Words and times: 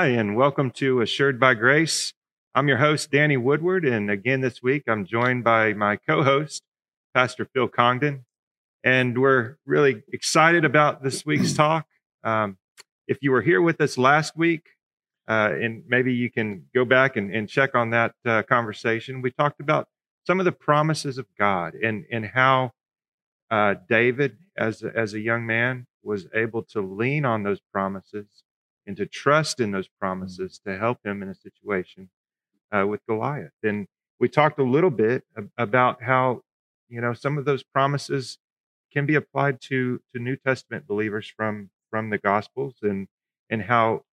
Hi, 0.00 0.06
and 0.06 0.34
welcome 0.34 0.70
to 0.76 1.02
Assured 1.02 1.38
by 1.38 1.52
Grace. 1.52 2.14
I'm 2.54 2.68
your 2.68 2.78
host, 2.78 3.10
Danny 3.10 3.36
Woodward, 3.36 3.84
and 3.84 4.10
again 4.10 4.40
this 4.40 4.62
week 4.62 4.84
I'm 4.88 5.04
joined 5.04 5.44
by 5.44 5.74
my 5.74 5.96
co 5.96 6.22
host, 6.22 6.62
Pastor 7.12 7.44
Phil 7.52 7.68
Congdon. 7.68 8.24
And 8.82 9.20
we're 9.20 9.58
really 9.66 10.02
excited 10.10 10.64
about 10.64 11.02
this 11.02 11.26
week's 11.26 11.52
talk. 11.52 11.84
Um, 12.24 12.56
if 13.08 13.18
you 13.20 13.30
were 13.30 13.42
here 13.42 13.60
with 13.60 13.78
us 13.82 13.98
last 13.98 14.38
week, 14.38 14.70
uh, 15.28 15.50
and 15.60 15.82
maybe 15.86 16.14
you 16.14 16.30
can 16.30 16.64
go 16.74 16.86
back 16.86 17.16
and, 17.16 17.30
and 17.34 17.46
check 17.46 17.74
on 17.74 17.90
that 17.90 18.14
uh, 18.24 18.42
conversation, 18.44 19.20
we 19.20 19.30
talked 19.32 19.60
about 19.60 19.86
some 20.26 20.38
of 20.38 20.46
the 20.46 20.52
promises 20.52 21.18
of 21.18 21.26
God 21.38 21.74
and, 21.74 22.06
and 22.10 22.24
how 22.24 22.72
uh, 23.50 23.74
David, 23.86 24.38
as, 24.56 24.82
as 24.82 25.12
a 25.12 25.20
young 25.20 25.44
man, 25.44 25.86
was 26.02 26.26
able 26.32 26.62
to 26.62 26.80
lean 26.80 27.26
on 27.26 27.42
those 27.42 27.60
promises 27.70 28.44
and 28.86 28.96
to 28.96 29.06
trust 29.06 29.60
in 29.60 29.70
those 29.70 29.88
promises 29.88 30.60
to 30.66 30.78
help 30.78 30.98
him 31.04 31.22
in 31.22 31.28
a 31.28 31.34
situation 31.34 32.10
uh, 32.72 32.86
with 32.86 33.00
Goliath. 33.06 33.52
And 33.62 33.86
we 34.18 34.28
talked 34.28 34.58
a 34.58 34.64
little 34.64 34.90
bit 34.90 35.24
about 35.56 36.02
how, 36.02 36.42
you 36.88 37.00
know, 37.00 37.14
some 37.14 37.38
of 37.38 37.44
those 37.44 37.62
promises 37.62 38.38
can 38.92 39.06
be 39.06 39.14
applied 39.14 39.60
to 39.62 40.00
to 40.12 40.18
New 40.18 40.36
Testament 40.36 40.86
believers 40.86 41.32
from 41.34 41.70
from 41.90 42.10
the 42.10 42.18
Gospels, 42.18 42.76
and 42.82 43.08
and 43.48 43.62
how 43.62 44.04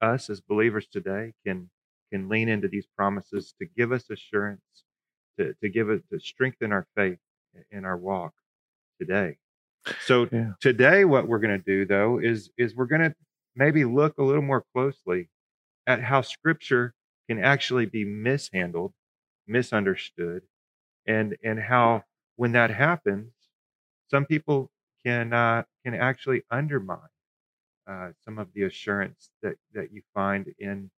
us 0.00 0.28
as 0.28 0.40
believers 0.40 0.86
today 0.86 1.32
can 1.46 1.70
can 2.12 2.28
lean 2.28 2.48
into 2.48 2.68
these 2.68 2.86
promises 2.96 3.54
to 3.60 3.66
give 3.66 3.92
us 3.92 4.10
assurance, 4.10 4.60
to 5.38 5.54
to 5.62 5.68
give 5.68 5.88
it 5.88 6.02
to 6.10 6.18
strengthen 6.18 6.72
our 6.72 6.86
faith 6.96 7.18
in 7.70 7.84
our 7.84 7.96
walk 7.96 8.34
today. 9.00 9.36
So 10.04 10.28
yeah. 10.32 10.52
today, 10.60 11.04
what 11.04 11.28
we're 11.28 11.38
going 11.38 11.58
to 11.58 11.64
do 11.64 11.86
though 11.86 12.18
is 12.18 12.50
is 12.58 12.74
we're 12.74 12.86
going 12.86 13.02
to 13.02 13.14
maybe 13.56 13.84
look 13.84 14.18
a 14.18 14.22
little 14.22 14.42
more 14.42 14.64
closely 14.74 15.28
at 15.86 16.02
how 16.02 16.22
Scripture 16.22 16.94
can 17.28 17.38
actually 17.38 17.86
be 17.86 18.04
mishandled, 18.04 18.92
misunderstood, 19.46 20.42
and 21.06 21.36
and 21.42 21.58
how 21.58 22.04
when 22.36 22.52
that 22.52 22.70
happens, 22.70 23.32
some 24.10 24.24
people 24.24 24.70
can 25.04 25.32
uh, 25.32 25.62
can 25.84 25.94
actually 25.94 26.42
undermine 26.50 26.98
uh, 27.86 28.10
some 28.24 28.38
of 28.38 28.48
the 28.54 28.62
assurance 28.62 29.30
that 29.42 29.56
that 29.72 29.92
you 29.92 30.02
find 30.14 30.52
in 30.58 30.90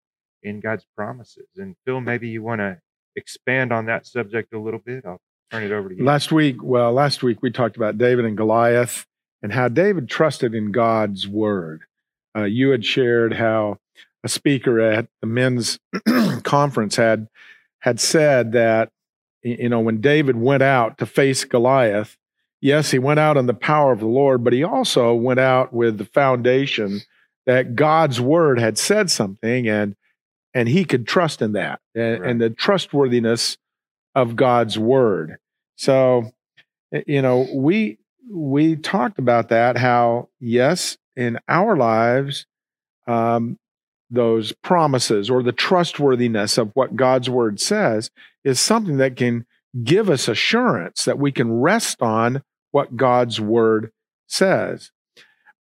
in 0.43 0.61
God's 0.61 0.87
promises. 0.97 1.49
And 1.57 1.77
Phil, 1.85 2.01
maybe 2.01 2.29
you 2.29 2.43
want 2.43 2.61
to 2.61 2.79
expand 3.17 3.73
on 3.73 3.87
that 3.87 4.07
subject 4.07 4.53
a 4.53 4.59
little 4.59 4.81
bit. 4.81 5.05
I'll 5.05 5.21
turn 5.51 5.63
it 5.65 5.73
over 5.73 5.89
to 5.89 5.97
you. 5.97 6.05
Last 6.05 6.31
week, 6.31 6.63
well, 6.63 6.93
last 6.93 7.23
week 7.23 7.43
we 7.43 7.51
talked 7.51 7.77
about 7.77 7.99
David 7.99 8.25
and 8.25 8.37
Goliath 8.37 9.07
and 9.43 9.53
how 9.53 9.69
David 9.69 10.09
trusted 10.09 10.55
in 10.55 10.73
God's 10.73 11.27
word. 11.27 11.83
Uh, 12.37 12.45
you 12.45 12.71
had 12.71 12.85
shared 12.85 13.35
how 13.35 13.79
a 14.25 14.29
speaker 14.29 14.81
at 14.81 15.07
the 15.21 15.27
men's 15.27 15.79
conference 16.43 16.97
had 16.97 17.29
had 17.81 18.01
said 18.01 18.53
that 18.53 18.91
you 19.43 19.69
know 19.69 19.81
when 19.81 20.01
David 20.01 20.37
went 20.37 20.63
out 20.63 20.99
to 20.99 21.07
face 21.07 21.45
Goliath, 21.45 22.17
yes, 22.61 22.91
he 22.91 22.99
went 22.99 23.21
out 23.21 23.37
in 23.37 23.47
the 23.47 23.55
power 23.55 23.93
of 23.93 24.01
the 24.01 24.07
Lord, 24.07 24.43
but 24.43 24.53
he 24.53 24.65
also 24.65 25.15
went 25.15 25.41
out 25.41 25.73
with 25.73 25.99
the 25.99 26.05
foundation 26.05 27.01
that 27.47 27.77
God's 27.77 28.21
word 28.21 28.59
had 28.59 28.77
said 28.77 29.11
something 29.11 29.69
and 29.69 29.97
and 30.53 30.69
he 30.69 30.85
could 30.85 31.07
trust 31.07 31.43
in 31.43 31.53
that 31.53 31.81
and, 31.95 32.21
right. 32.21 32.31
and 32.31 32.41
the 32.41 32.51
trustworthiness 32.51 33.57
of 34.15 34.37
God's 34.37 34.79
word. 34.79 35.39
So 35.77 36.33
you 37.07 37.23
know, 37.23 37.47
we 37.53 37.99
we 38.31 38.77
talked 38.77 39.19
about 39.19 39.51
that 39.51 39.77
how 39.77 40.29
yes, 40.41 40.97
in 41.17 41.39
our 41.49 41.77
lives 41.77 42.47
um, 43.07 43.59
those 44.11 44.53
promises 44.53 45.31
or 45.31 45.43
the 45.43 45.53
trustworthiness 45.53 46.59
of 46.59 46.71
what 46.75 46.97
God's 46.97 47.29
word 47.29 47.61
says 47.61 48.11
is 48.45 48.61
something 48.61 48.99
that 48.99 49.17
can 49.17 49.47
give 49.83 50.09
us 50.09 50.29
assurance 50.29 51.05
that 51.05 51.19
we 51.19 51.33
can 51.33 51.61
rest 51.61 52.01
on 52.01 52.43
what 52.71 52.97
God's 52.97 53.41
word 53.41 53.91
says. 54.29 54.91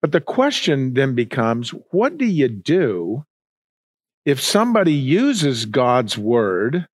But 0.02 0.12
the 0.12 0.22
question 0.22 0.94
then 0.94 1.16
becomes 1.16 1.72
what 1.92 2.18
do 2.18 2.26
you 2.26 2.48
do 2.48 3.26
if 4.26 4.42
somebody 4.42 4.94
uses 4.94 5.66
God's 5.66 6.18
word, 6.18 6.88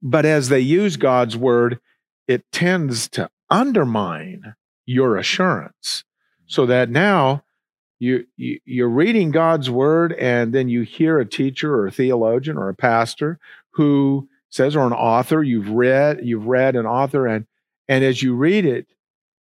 but 0.00 0.24
as 0.24 0.48
they 0.48 0.60
use 0.60 0.96
God's 0.96 1.36
word, 1.36 1.80
it 2.28 2.44
tends 2.52 3.08
to 3.10 3.28
undermine 3.50 4.54
your 4.86 5.16
assurance 5.16 6.04
so 6.52 6.66
that 6.66 6.90
now 6.90 7.42
you, 7.98 8.26
you 8.36 8.60
you're 8.64 8.88
reading 8.88 9.30
God's 9.30 9.70
word 9.70 10.12
and 10.12 10.52
then 10.52 10.68
you 10.68 10.82
hear 10.82 11.18
a 11.18 11.24
teacher 11.24 11.74
or 11.74 11.86
a 11.86 11.92
theologian 11.92 12.58
or 12.58 12.68
a 12.68 12.74
pastor 12.74 13.38
who 13.70 14.28
says 14.50 14.76
or 14.76 14.86
an 14.86 14.92
author 14.92 15.42
you've 15.42 15.70
read 15.70 16.20
you've 16.22 16.46
read 16.46 16.76
an 16.76 16.84
author 16.84 17.26
and 17.26 17.46
and 17.88 18.04
as 18.04 18.22
you 18.22 18.34
read 18.34 18.66
it 18.66 18.86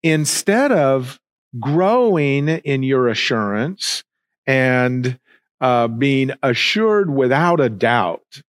instead 0.02 0.70
of 0.70 1.18
growing 1.58 2.48
in 2.48 2.82
your 2.82 3.08
assurance 3.08 4.04
and 4.46 5.18
uh, 5.60 5.88
being 5.88 6.32
assured 6.42 7.10
without 7.10 7.60
a 7.60 7.68
doubt 7.68 8.42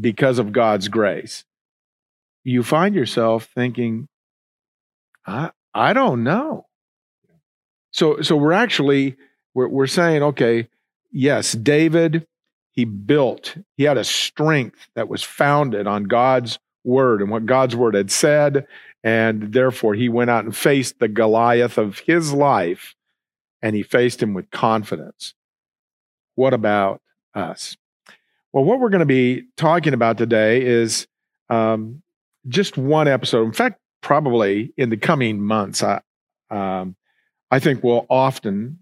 because 0.00 0.38
of 0.38 0.52
God's 0.52 0.88
grace, 0.88 1.44
you 2.44 2.62
find 2.62 2.94
yourself 2.94 3.48
thinking, 3.54 4.08
I, 5.26 5.50
I 5.74 5.92
don't 5.92 6.24
know. 6.24 6.66
So, 7.92 8.20
so 8.20 8.36
we're 8.36 8.52
actually 8.52 9.16
we're, 9.54 9.68
we're 9.68 9.86
saying, 9.86 10.22
okay, 10.22 10.68
yes, 11.10 11.52
David, 11.52 12.26
he 12.72 12.84
built, 12.84 13.56
he 13.76 13.84
had 13.84 13.98
a 13.98 14.04
strength 14.04 14.88
that 14.94 15.08
was 15.08 15.22
founded 15.22 15.86
on 15.86 16.04
God's 16.04 16.58
word 16.84 17.20
and 17.20 17.30
what 17.30 17.46
God's 17.46 17.76
word 17.76 17.94
had 17.94 18.10
said. 18.10 18.66
And 19.02 19.52
therefore, 19.52 19.94
he 19.94 20.08
went 20.08 20.30
out 20.30 20.44
and 20.44 20.56
faced 20.56 20.98
the 20.98 21.08
Goliath 21.08 21.78
of 21.78 22.00
his 22.00 22.32
life 22.32 22.94
and 23.62 23.74
he 23.74 23.82
faced 23.82 24.22
him 24.22 24.34
with 24.34 24.50
confidence. 24.50 25.34
What 26.34 26.54
about 26.54 27.00
us? 27.34 27.76
Well, 28.52 28.64
what 28.64 28.80
we're 28.80 28.90
going 28.90 29.00
to 29.00 29.06
be 29.06 29.44
talking 29.56 29.94
about 29.94 30.18
today 30.18 30.64
is 30.64 31.06
um, 31.48 32.02
just 32.48 32.76
one 32.76 33.08
episode. 33.08 33.44
In 33.44 33.52
fact, 33.52 33.78
probably 34.00 34.72
in 34.76 34.90
the 34.90 34.96
coming 34.96 35.40
months, 35.40 35.82
I, 35.82 36.00
um, 36.50 36.96
I 37.50 37.58
think 37.58 37.82
we'll 37.82 38.06
often 38.08 38.78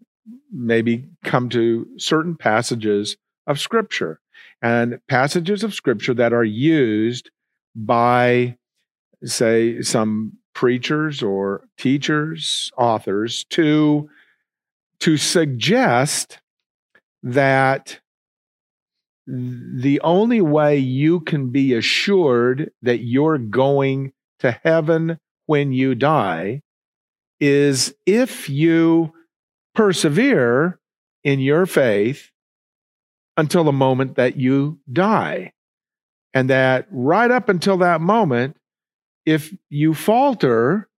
maybe 0.53 1.09
come 1.25 1.49
to 1.51 1.87
certain 1.99 2.37
passages 2.37 3.17
of 3.47 3.59
Scripture 3.59 4.21
and 4.61 5.01
passages 5.09 5.65
of 5.65 5.75
Scripture 5.75 6.15
that 6.15 6.33
are 6.33 6.45
used 6.45 7.31
by, 7.75 8.57
say, 9.25 9.81
some 9.83 10.35
preachers 10.55 11.23
or 11.23 11.63
teachers, 11.79 12.71
authors 12.77 13.45
to 13.51 14.11
to 15.01 15.17
suggest 15.17 16.41
that 17.23 18.01
the 19.29 20.01
only 20.01 20.41
way 20.41 20.77
you 20.77 21.21
can 21.21 21.51
be 21.51 21.75
assured 21.75 22.73
that 22.83 22.99
you're 22.99 23.39
going 23.39 24.13
to 24.41 24.51
heaven 24.51 25.19
when 25.47 25.73
you 25.73 25.95
die 25.95 26.61
is 27.41 27.95
if 28.07 28.49
you 28.49 29.13
persevere 29.75 30.79
in 31.25 31.41
your 31.41 31.67
faith 31.67 32.31
until 33.37 33.65
the 33.65 33.73
moment 33.73 34.17
that 34.17 34.37
you 34.37 34.81
die. 34.93 35.53
And 36.35 36.51
that 36.51 36.87
right 36.91 37.31
up 37.31 37.49
until 37.49 37.79
that 37.79 38.01
moment, 38.01 38.57
if 39.25 39.55
you 39.71 39.95
falter 39.95 40.89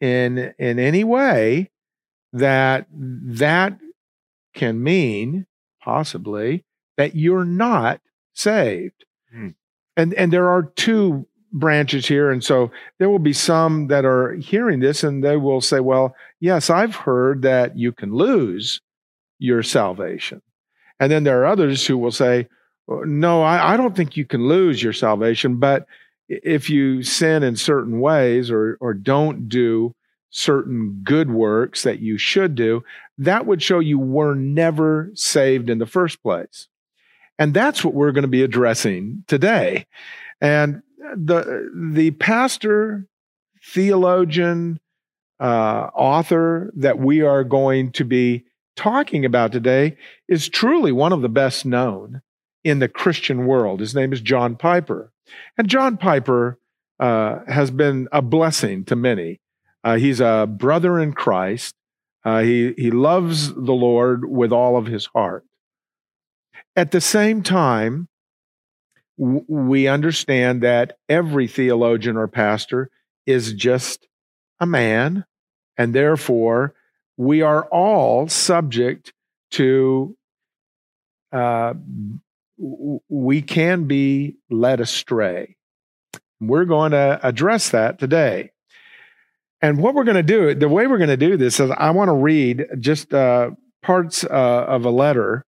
in, 0.00 0.54
in 0.58 0.78
any 0.78 1.04
way, 1.04 1.70
that 2.32 2.86
that 2.92 3.78
can 4.54 4.82
mean 4.82 5.46
possibly 5.82 6.64
that 6.96 7.16
you're 7.16 7.44
not 7.44 8.00
saved. 8.34 9.04
Hmm. 9.32 9.48
And, 9.96 10.14
and 10.14 10.32
there 10.32 10.48
are 10.48 10.62
two 10.62 11.26
branches 11.52 12.06
here. 12.06 12.30
And 12.30 12.42
so 12.42 12.70
there 12.98 13.10
will 13.10 13.18
be 13.18 13.32
some 13.32 13.88
that 13.88 14.04
are 14.04 14.34
hearing 14.34 14.80
this 14.80 15.02
and 15.02 15.22
they 15.22 15.36
will 15.36 15.60
say, 15.60 15.80
well, 15.80 16.14
yes, 16.38 16.70
I've 16.70 16.94
heard 16.94 17.42
that 17.42 17.76
you 17.76 17.92
can 17.92 18.12
lose 18.12 18.80
your 19.38 19.62
salvation. 19.62 20.42
And 20.98 21.10
then 21.10 21.24
there 21.24 21.40
are 21.42 21.46
others 21.46 21.86
who 21.86 21.98
will 21.98 22.12
say, 22.12 22.48
oh, 22.88 23.00
no, 23.00 23.42
I, 23.42 23.74
I 23.74 23.76
don't 23.76 23.96
think 23.96 24.16
you 24.16 24.24
can 24.24 24.46
lose 24.46 24.82
your 24.82 24.92
salvation, 24.92 25.56
but 25.56 25.86
if 26.28 26.70
you 26.70 27.02
sin 27.02 27.42
in 27.42 27.56
certain 27.56 28.00
ways 28.00 28.50
or, 28.50 28.76
or 28.80 28.94
don't 28.94 29.48
do 29.48 29.94
certain 30.30 31.00
good 31.02 31.30
works 31.30 31.82
that 31.82 31.98
you 31.98 32.16
should 32.16 32.54
do, 32.54 32.84
that 33.18 33.46
would 33.46 33.62
show 33.62 33.80
you 33.80 33.98
were 33.98 34.34
never 34.34 35.10
saved 35.14 35.68
in 35.68 35.78
the 35.78 35.86
first 35.86 36.22
place. 36.22 36.68
And 37.38 37.52
that's 37.52 37.82
what 37.82 37.94
we're 37.94 38.12
going 38.12 38.22
to 38.22 38.28
be 38.28 38.42
addressing 38.42 39.24
today. 39.26 39.86
And 40.40 40.82
the 41.16 41.70
the 41.74 42.10
pastor, 42.12 43.06
theologian, 43.64 44.80
uh, 45.40 45.90
author 45.94 46.70
that 46.76 46.98
we 46.98 47.22
are 47.22 47.44
going 47.44 47.92
to 47.92 48.04
be 48.04 48.44
talking 48.76 49.24
about 49.24 49.52
today 49.52 49.96
is 50.28 50.48
truly 50.48 50.92
one 50.92 51.12
of 51.12 51.22
the 51.22 51.28
best 51.28 51.66
known 51.66 52.22
in 52.62 52.78
the 52.78 52.88
Christian 52.88 53.46
world. 53.46 53.80
His 53.80 53.94
name 53.94 54.12
is 54.12 54.20
John 54.20 54.56
Piper. 54.56 55.12
And 55.56 55.68
John 55.68 55.96
Piper 55.96 56.58
uh, 56.98 57.40
has 57.46 57.70
been 57.70 58.08
a 58.12 58.22
blessing 58.22 58.84
to 58.84 58.96
many. 58.96 59.40
Uh, 59.82 59.96
he's 59.96 60.20
a 60.20 60.46
brother 60.50 60.98
in 60.98 61.12
Christ. 61.14 61.74
Uh, 62.24 62.40
he, 62.40 62.74
he 62.76 62.90
loves 62.90 63.54
the 63.54 63.72
Lord 63.72 64.30
with 64.30 64.52
all 64.52 64.76
of 64.76 64.86
his 64.86 65.06
heart. 65.06 65.44
At 66.76 66.90
the 66.90 67.00
same 67.00 67.42
time, 67.42 68.08
we 69.20 69.86
understand 69.86 70.62
that 70.62 70.96
every 71.08 71.46
theologian 71.46 72.16
or 72.16 72.26
pastor 72.26 72.90
is 73.26 73.52
just 73.52 74.08
a 74.58 74.66
man, 74.66 75.26
and 75.76 75.94
therefore 75.94 76.74
we 77.18 77.42
are 77.42 77.66
all 77.66 78.28
subject 78.28 79.12
to 79.50 80.16
uh, 81.32 81.74
we 83.08 83.42
can 83.42 83.84
be 83.84 84.36
led 84.50 84.80
astray. 84.80 85.56
We're 86.40 86.64
going 86.64 86.92
to 86.92 87.20
address 87.22 87.70
that 87.70 87.98
today. 87.98 88.52
And 89.62 89.78
what 89.78 89.94
we're 89.94 90.04
going 90.04 90.16
to 90.16 90.22
do, 90.22 90.54
the 90.54 90.68
way 90.68 90.86
we're 90.86 90.98
going 90.98 91.10
to 91.10 91.16
do 91.16 91.36
this 91.36 91.60
is 91.60 91.70
I 91.70 91.90
want 91.90 92.08
to 92.08 92.14
read 92.14 92.66
just 92.78 93.12
uh, 93.12 93.50
parts 93.82 94.24
uh, 94.24 94.28
of 94.28 94.86
a 94.86 94.90
letter 94.90 95.44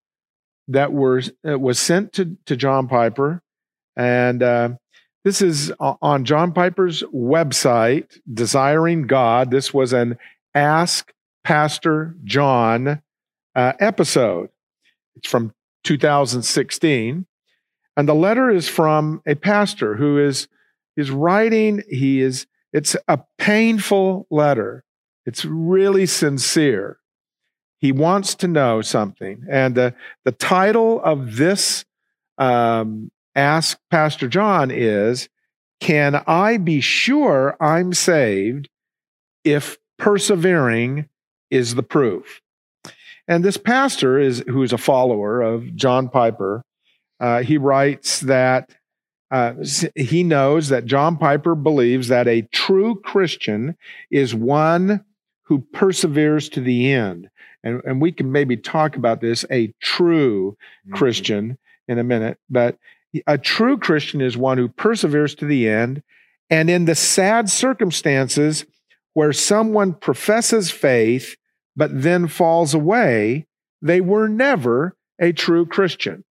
that 0.68 0.92
were 0.92 1.22
was 1.42 1.78
sent 1.78 2.12
to, 2.14 2.36
to 2.46 2.56
John 2.56 2.86
Piper. 2.88 3.42
And 3.96 4.42
uh, 4.42 4.70
this 5.24 5.40
is 5.40 5.72
on 5.78 6.24
John 6.24 6.52
Piper's 6.52 7.02
website, 7.14 8.18
Desiring 8.32 9.06
God. 9.06 9.50
This 9.50 9.72
was 9.72 9.92
an 9.92 10.18
Ask 10.54 11.12
Pastor 11.44 12.16
John 12.24 13.02
uh, 13.54 13.72
episode. 13.78 14.50
It's 15.16 15.28
from 15.28 15.54
2016. 15.84 17.26
And 17.96 18.08
the 18.08 18.14
letter 18.14 18.50
is 18.50 18.68
from 18.68 19.22
a 19.26 19.34
pastor 19.34 19.96
who 19.96 20.18
is, 20.18 20.48
is 20.96 21.10
writing, 21.10 21.82
he 21.88 22.20
is, 22.20 22.46
it's 22.72 22.96
a 23.06 23.20
painful 23.38 24.26
letter. 24.30 24.84
It's 25.26 25.44
really 25.44 26.06
sincere. 26.06 26.98
He 27.78 27.92
wants 27.92 28.34
to 28.36 28.48
know 28.48 28.80
something. 28.80 29.44
And 29.50 29.74
the, 29.74 29.94
the 30.24 30.32
title 30.32 31.00
of 31.02 31.36
this 31.36 31.84
um, 32.38 33.10
Ask 33.34 33.78
Pastor 33.90 34.28
John 34.28 34.70
is 34.70 35.28
Can 35.80 36.22
I 36.26 36.58
be 36.58 36.80
sure 36.80 37.56
I'm 37.60 37.92
saved 37.92 38.68
if 39.44 39.78
persevering 39.98 41.08
is 41.50 41.74
the 41.74 41.82
proof? 41.82 42.40
And 43.28 43.44
this 43.44 43.56
pastor 43.56 44.18
is 44.18 44.44
who's 44.48 44.72
a 44.72 44.78
follower 44.78 45.40
of 45.40 45.74
John 45.76 46.08
Piper. 46.08 46.64
Uh, 47.20 47.42
he 47.42 47.56
writes 47.56 48.20
that 48.20 48.70
uh, 49.30 49.54
he 49.94 50.22
knows 50.22 50.68
that 50.68 50.84
John 50.84 51.16
Piper 51.16 51.54
believes 51.54 52.08
that 52.08 52.28
a 52.28 52.42
true 52.52 53.00
Christian 53.00 53.76
is 54.10 54.34
one 54.34 55.04
who 55.44 55.60
perseveres 55.72 56.50
to 56.50 56.60
the 56.60 56.92
end. 56.92 57.30
And, 57.64 57.80
and 57.84 58.00
we 58.00 58.12
can 58.12 58.30
maybe 58.30 58.56
talk 58.56 58.96
about 58.96 59.20
this, 59.20 59.44
a 59.50 59.72
true 59.80 60.56
mm-hmm. 60.86 60.94
Christian, 60.96 61.58
in 61.88 61.98
a 61.98 62.04
minute. 62.04 62.38
But 62.50 62.76
a 63.26 63.38
true 63.38 63.78
Christian 63.78 64.20
is 64.20 64.36
one 64.36 64.58
who 64.58 64.68
perseveres 64.68 65.34
to 65.36 65.44
the 65.44 65.68
end. 65.68 66.02
And 66.50 66.68
in 66.68 66.84
the 66.84 66.94
sad 66.94 67.48
circumstances 67.48 68.64
where 69.14 69.32
someone 69.32 69.94
professes 69.94 70.70
faith 70.70 71.36
but 71.76 72.02
then 72.02 72.28
falls 72.28 72.74
away, 72.74 73.46
they 73.80 74.00
were 74.00 74.28
never 74.28 74.96
a 75.18 75.32
true 75.32 75.66
Christian. 75.66 76.24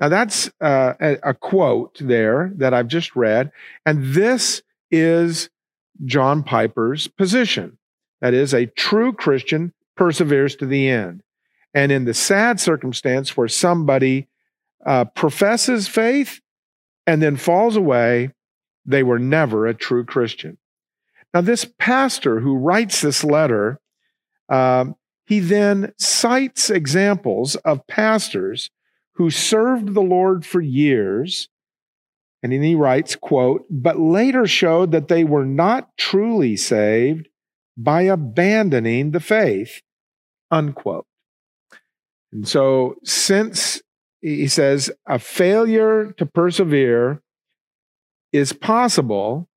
Now, 0.00 0.08
that's 0.08 0.50
uh, 0.60 0.94
a, 1.00 1.16
a 1.22 1.34
quote 1.34 1.96
there 2.00 2.52
that 2.56 2.74
I've 2.74 2.88
just 2.88 3.16
read. 3.16 3.50
And 3.86 4.14
this 4.14 4.62
is 4.90 5.48
John 6.04 6.42
Piper's 6.42 7.08
position. 7.08 7.78
That 8.20 8.34
is, 8.34 8.52
a 8.52 8.66
true 8.66 9.12
Christian 9.12 9.72
perseveres 9.96 10.56
to 10.56 10.66
the 10.66 10.88
end. 10.88 11.22
And 11.72 11.92
in 11.92 12.04
the 12.04 12.14
sad 12.14 12.60
circumstance 12.60 13.36
where 13.36 13.48
somebody 13.48 14.28
uh, 14.86 15.04
professes 15.04 15.88
faith 15.88 16.40
and 17.06 17.20
then 17.20 17.36
falls 17.36 17.76
away, 17.76 18.30
they 18.84 19.02
were 19.02 19.18
never 19.18 19.66
a 19.66 19.74
true 19.74 20.04
Christian. 20.04 20.58
Now, 21.34 21.40
this 21.42 21.66
pastor 21.78 22.40
who 22.40 22.56
writes 22.56 23.00
this 23.00 23.22
letter 23.22 23.80
um, 24.48 24.94
he 25.26 25.40
then 25.40 25.92
cites 25.98 26.70
examples 26.70 27.56
of 27.56 27.86
pastors 27.86 28.70
who 29.14 29.30
served 29.30 29.94
the 29.94 30.02
Lord 30.02 30.46
for 30.46 30.60
years. 30.60 31.48
And 32.42 32.52
then 32.52 32.62
he 32.62 32.76
writes, 32.76 33.16
quote, 33.16 33.66
but 33.68 33.98
later 33.98 34.46
showed 34.46 34.92
that 34.92 35.08
they 35.08 35.24
were 35.24 35.44
not 35.44 35.96
truly 35.96 36.56
saved 36.56 37.28
by 37.76 38.02
abandoning 38.02 39.10
the 39.10 39.20
faith, 39.20 39.82
unquote. 40.50 41.06
And 42.32 42.46
so, 42.46 42.96
since 43.02 43.82
he 44.20 44.48
says 44.48 44.90
a 45.06 45.18
failure 45.18 46.12
to 46.12 46.26
persevere 46.26 47.22
is 48.32 48.52
possible, 48.52 49.48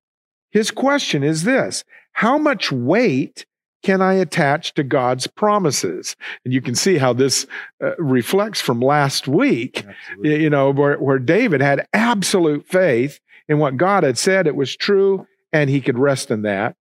his 0.50 0.70
question 0.70 1.22
is 1.22 1.44
this 1.44 1.84
How 2.12 2.38
much 2.38 2.70
weight 2.72 3.46
can 3.82 4.02
I 4.02 4.14
attach 4.14 4.74
to 4.74 4.82
God's 4.82 5.26
promises? 5.26 6.16
And 6.44 6.52
you 6.52 6.60
can 6.60 6.74
see 6.74 6.98
how 6.98 7.12
this 7.12 7.46
uh, 7.82 7.96
reflects 7.96 8.60
from 8.60 8.80
last 8.80 9.26
week, 9.26 9.84
Absolutely. 9.86 10.42
you 10.42 10.50
know, 10.50 10.70
where, 10.70 10.98
where 10.98 11.18
David 11.18 11.60
had 11.60 11.86
absolute 11.92 12.66
faith 12.66 13.20
in 13.48 13.58
what 13.58 13.76
God 13.78 14.02
had 14.02 14.18
said. 14.18 14.46
It 14.46 14.56
was 14.56 14.76
true 14.76 15.26
and 15.52 15.70
he 15.70 15.80
could 15.80 15.98
rest 15.98 16.30
in 16.30 16.42
that. 16.42 16.76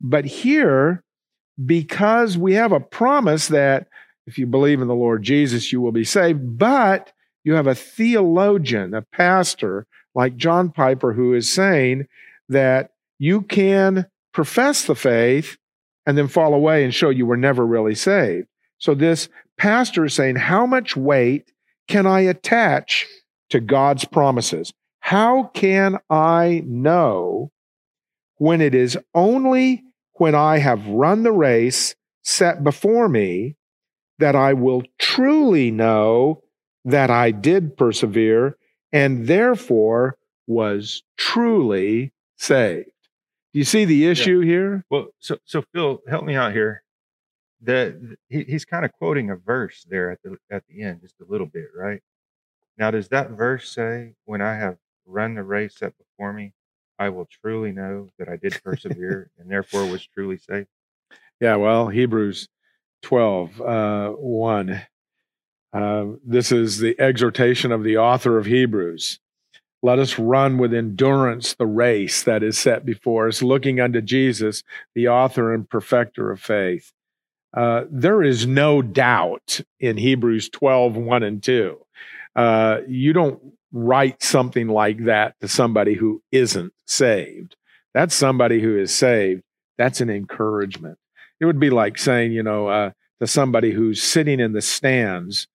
But 0.00 0.24
here, 0.24 1.02
because 1.64 2.38
we 2.38 2.54
have 2.54 2.72
a 2.72 2.80
promise 2.80 3.48
that 3.48 3.88
if 4.26 4.38
you 4.38 4.46
believe 4.46 4.80
in 4.80 4.88
the 4.88 4.94
Lord 4.94 5.22
Jesus, 5.22 5.72
you 5.72 5.80
will 5.80 5.92
be 5.92 6.04
saved, 6.04 6.58
but 6.58 7.12
you 7.44 7.54
have 7.54 7.66
a 7.66 7.74
theologian, 7.74 8.94
a 8.94 9.02
pastor 9.02 9.86
like 10.14 10.36
John 10.36 10.70
Piper, 10.70 11.12
who 11.12 11.34
is 11.34 11.52
saying 11.52 12.06
that 12.48 12.90
you 13.18 13.42
can 13.42 14.06
profess 14.32 14.84
the 14.84 14.94
faith 14.94 15.56
and 16.06 16.18
then 16.18 16.28
fall 16.28 16.54
away 16.54 16.84
and 16.84 16.94
show 16.94 17.10
you 17.10 17.26
were 17.26 17.36
never 17.36 17.64
really 17.64 17.94
saved. 17.94 18.48
So 18.78 18.94
this 18.94 19.28
pastor 19.56 20.04
is 20.04 20.14
saying, 20.14 20.36
how 20.36 20.66
much 20.66 20.96
weight 20.96 21.52
can 21.88 22.06
I 22.06 22.20
attach 22.20 23.06
to 23.50 23.60
God's 23.60 24.04
promises? 24.04 24.72
How 25.00 25.44
can 25.54 25.98
I 26.08 26.62
know 26.66 27.50
when 28.38 28.60
it 28.60 28.74
is 28.74 28.98
only 29.14 29.84
when 30.14 30.34
I 30.34 30.58
have 30.58 30.86
run 30.86 31.22
the 31.22 31.32
race 31.32 31.94
set 32.22 32.64
before 32.64 33.08
me 33.08 33.56
that 34.18 34.34
I 34.34 34.54
will 34.54 34.82
truly 34.98 35.70
know 35.70 36.43
that 36.84 37.10
I 37.10 37.30
did 37.30 37.76
persevere 37.76 38.56
and 38.92 39.26
therefore 39.26 40.16
was 40.46 41.02
truly 41.16 42.12
saved? 42.36 42.90
Do 43.52 43.58
you 43.58 43.64
see 43.64 43.84
the 43.84 44.06
issue 44.06 44.40
yeah. 44.40 44.46
here? 44.46 44.84
Well, 44.90 45.08
so 45.18 45.38
so 45.44 45.62
Phil, 45.72 46.00
help 46.08 46.24
me 46.24 46.34
out 46.34 46.52
here. 46.52 46.82
The 47.62 48.16
he, 48.28 48.42
he's 48.44 48.64
kind 48.64 48.84
of 48.84 48.92
quoting 48.92 49.30
a 49.30 49.36
verse 49.36 49.86
there 49.88 50.10
at 50.10 50.20
the 50.22 50.36
at 50.50 50.64
the 50.68 50.82
end, 50.82 51.00
just 51.00 51.20
a 51.20 51.24
little 51.24 51.46
bit, 51.46 51.68
right? 51.76 52.02
Now, 52.76 52.90
does 52.90 53.08
that 53.08 53.30
verse 53.30 53.70
say, 53.70 54.14
"When 54.24 54.42
I 54.42 54.56
have 54.56 54.78
run 55.06 55.34
the 55.34 55.44
race 55.44 55.76
set 55.76 55.94
before 55.96 56.32
me, 56.32 56.52
I 56.98 57.10
will 57.10 57.26
truly 57.26 57.70
know 57.70 58.08
that 58.18 58.28
I 58.28 58.36
did 58.36 58.60
persevere 58.64 59.30
and 59.38 59.48
therefore 59.48 59.86
was 59.86 60.04
truly 60.04 60.36
saved"? 60.36 60.68
Yeah, 61.40 61.56
well, 61.56 61.88
Hebrews 61.88 62.48
12, 63.02 63.60
uh, 63.60 64.10
1. 64.10 64.82
Uh, 65.74 66.12
this 66.24 66.52
is 66.52 66.78
the 66.78 66.98
exhortation 67.00 67.72
of 67.72 67.82
the 67.82 67.96
author 67.96 68.38
of 68.38 68.46
Hebrews. 68.46 69.18
Let 69.82 69.98
us 69.98 70.18
run 70.18 70.56
with 70.56 70.72
endurance 70.72 71.54
the 71.54 71.66
race 71.66 72.22
that 72.22 72.42
is 72.42 72.56
set 72.56 72.86
before 72.86 73.28
us, 73.28 73.42
looking 73.42 73.80
unto 73.80 74.00
Jesus, 74.00 74.62
the 74.94 75.08
author 75.08 75.52
and 75.52 75.68
perfecter 75.68 76.30
of 76.30 76.40
faith. 76.40 76.92
Uh, 77.54 77.84
there 77.90 78.22
is 78.22 78.46
no 78.46 78.82
doubt 78.82 79.60
in 79.80 79.96
Hebrews 79.96 80.48
12, 80.48 80.96
1 80.96 81.22
and 81.22 81.42
2. 81.42 81.78
Uh, 82.34 82.78
you 82.88 83.12
don't 83.12 83.40
write 83.72 84.22
something 84.22 84.68
like 84.68 85.04
that 85.04 85.38
to 85.40 85.48
somebody 85.48 85.94
who 85.94 86.22
isn't 86.32 86.72
saved. 86.86 87.56
That's 87.92 88.14
somebody 88.14 88.60
who 88.60 88.78
is 88.78 88.94
saved. 88.94 89.42
That's 89.76 90.00
an 90.00 90.08
encouragement. 90.08 90.98
It 91.40 91.46
would 91.46 91.60
be 91.60 91.70
like 91.70 91.98
saying, 91.98 92.32
you 92.32 92.42
know, 92.42 92.68
uh, 92.68 92.90
to 93.20 93.26
somebody 93.26 93.72
who's 93.72 94.02
sitting 94.02 94.40
in 94.40 94.52
the 94.52 94.62
stands 94.62 95.46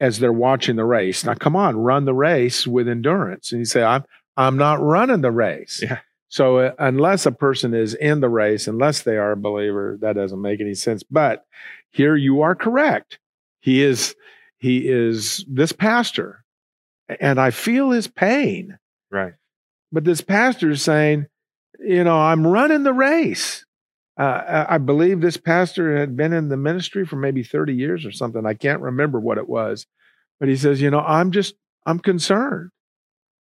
as 0.00 0.18
they're 0.18 0.32
watching 0.32 0.76
the 0.76 0.84
race. 0.84 1.24
Now, 1.24 1.34
come 1.34 1.56
on, 1.56 1.76
run 1.76 2.04
the 2.04 2.14
race 2.14 2.66
with 2.66 2.88
endurance. 2.88 3.52
And 3.52 3.60
you 3.60 3.64
say, 3.64 3.82
I'm, 3.82 4.04
I'm 4.36 4.56
not 4.56 4.80
running 4.80 5.22
the 5.22 5.30
race. 5.30 5.80
Yeah. 5.82 6.00
So, 6.28 6.58
uh, 6.58 6.72
unless 6.78 7.24
a 7.24 7.32
person 7.32 7.72
is 7.72 7.94
in 7.94 8.20
the 8.20 8.28
race, 8.28 8.66
unless 8.66 9.02
they 9.02 9.16
are 9.16 9.32
a 9.32 9.36
believer, 9.36 9.96
that 10.00 10.16
doesn't 10.16 10.40
make 10.42 10.60
any 10.60 10.74
sense. 10.74 11.02
But 11.02 11.46
here 11.90 12.16
you 12.16 12.42
are 12.42 12.54
correct. 12.54 13.18
He 13.60 13.82
is, 13.82 14.14
he 14.58 14.88
is 14.88 15.44
this 15.48 15.72
pastor 15.72 16.44
and 17.20 17.40
I 17.40 17.50
feel 17.50 17.90
his 17.90 18.08
pain. 18.08 18.78
Right. 19.10 19.34
But 19.92 20.04
this 20.04 20.20
pastor 20.20 20.70
is 20.70 20.82
saying, 20.82 21.26
you 21.78 22.04
know, 22.04 22.18
I'm 22.18 22.46
running 22.46 22.82
the 22.82 22.92
race. 22.92 23.65
Uh, 24.16 24.64
I 24.68 24.78
believe 24.78 25.20
this 25.20 25.36
pastor 25.36 25.98
had 25.98 26.16
been 26.16 26.32
in 26.32 26.48
the 26.48 26.56
ministry 26.56 27.04
for 27.04 27.16
maybe 27.16 27.42
30 27.42 27.74
years 27.74 28.06
or 28.06 28.12
something. 28.12 28.46
I 28.46 28.54
can't 28.54 28.80
remember 28.80 29.20
what 29.20 29.36
it 29.36 29.48
was. 29.48 29.86
But 30.40 30.48
he 30.48 30.56
says, 30.56 30.80
you 30.80 30.90
know, 30.90 31.00
I'm 31.00 31.32
just, 31.32 31.54
I'm 31.84 31.98
concerned 31.98 32.70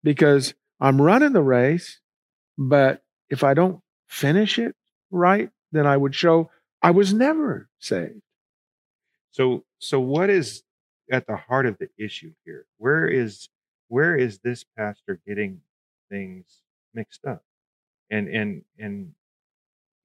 because 0.03 0.55
I'm 0.81 1.01
running 1.01 1.33
the 1.33 1.43
race, 1.43 2.01
but 2.59 3.03
if 3.31 3.45
I 3.45 3.55
don't 3.55 3.81
finish 4.09 4.59
it 4.59 4.75
right, 5.11 5.51
then 5.73 5.87
I 5.87 5.97
would 5.97 6.15
show 6.15 6.51
I 6.83 6.91
was 6.91 7.15
never 7.15 7.69
saved. 7.79 8.21
So, 9.31 9.65
so 9.79 10.01
what 10.01 10.29
is 10.29 10.63
at 11.11 11.27
the 11.27 11.37
heart 11.37 11.67
of 11.67 11.79
the 11.79 11.89
issue 11.99 12.33
here? 12.45 12.67
Where 12.79 13.07
is, 13.07 13.49
where 13.89 14.17
is 14.17 14.39
this 14.39 14.65
pastor 14.77 15.21
getting 15.27 15.61
things 16.11 16.45
mixed 16.95 17.25
up? 17.25 17.45
And, 18.11 18.29
and, 18.29 18.63
and 18.79 19.13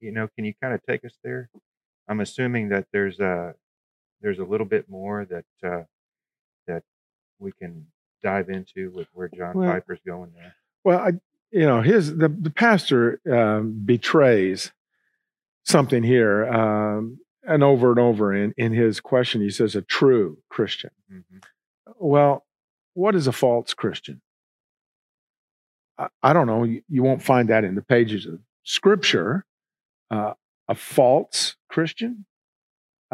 you 0.00 0.12
know, 0.12 0.28
can 0.34 0.44
you 0.44 0.54
kind 0.60 0.74
of 0.74 0.80
take 0.88 1.04
us 1.04 1.14
there? 1.22 1.50
I'm 2.08 2.20
assuming 2.20 2.70
that 2.70 2.86
there's 2.92 3.20
a 3.20 3.54
there's 4.20 4.38
a 4.38 4.44
little 4.44 4.66
bit 4.66 4.88
more 4.88 5.26
that 5.26 5.44
uh, 5.64 5.84
that 6.66 6.82
we 7.38 7.52
can 7.52 7.86
dive 8.22 8.48
into 8.48 8.90
with 8.90 9.08
where 9.12 9.28
John 9.28 9.56
well, 9.56 9.72
Piper's 9.72 10.00
going 10.06 10.32
there. 10.34 10.54
Well, 10.84 10.98
I, 10.98 11.10
you 11.50 11.66
know, 11.66 11.82
his 11.82 12.16
the 12.16 12.28
the 12.28 12.50
pastor 12.50 13.20
um, 13.30 13.82
betrays 13.84 14.72
something 15.64 16.02
here, 16.02 16.46
um, 16.46 17.18
and 17.44 17.62
over 17.62 17.90
and 17.90 17.98
over 17.98 18.34
in 18.34 18.54
in 18.56 18.72
his 18.72 19.00
question, 19.00 19.40
he 19.40 19.50
says 19.50 19.74
a 19.74 19.82
true 19.82 20.38
Christian. 20.48 20.90
Mm-hmm. 21.12 21.38
Well, 21.98 22.44
what 22.94 23.14
is 23.14 23.26
a 23.26 23.32
false 23.32 23.74
Christian? 23.74 24.20
I, 25.98 26.08
I 26.22 26.32
don't 26.32 26.46
know. 26.46 26.64
You, 26.64 26.82
you, 26.88 27.02
won't 27.02 27.22
find 27.22 27.48
that 27.48 27.64
in 27.64 27.74
the 27.74 27.82
pages 27.82 28.26
of 28.26 28.40
Scripture 28.64 29.44
uh, 30.10 30.34
a 30.68 30.74
false 30.74 31.56
Christian, 31.68 32.26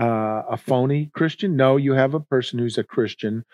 uh, 0.00 0.42
a 0.50 0.56
phony 0.56 1.10
Christian. 1.12 1.56
No, 1.56 1.76
you 1.76 1.94
have 1.94 2.14
a 2.14 2.20
person 2.20 2.58
who's 2.58 2.78
a 2.78 2.84
Christian, 2.84 3.44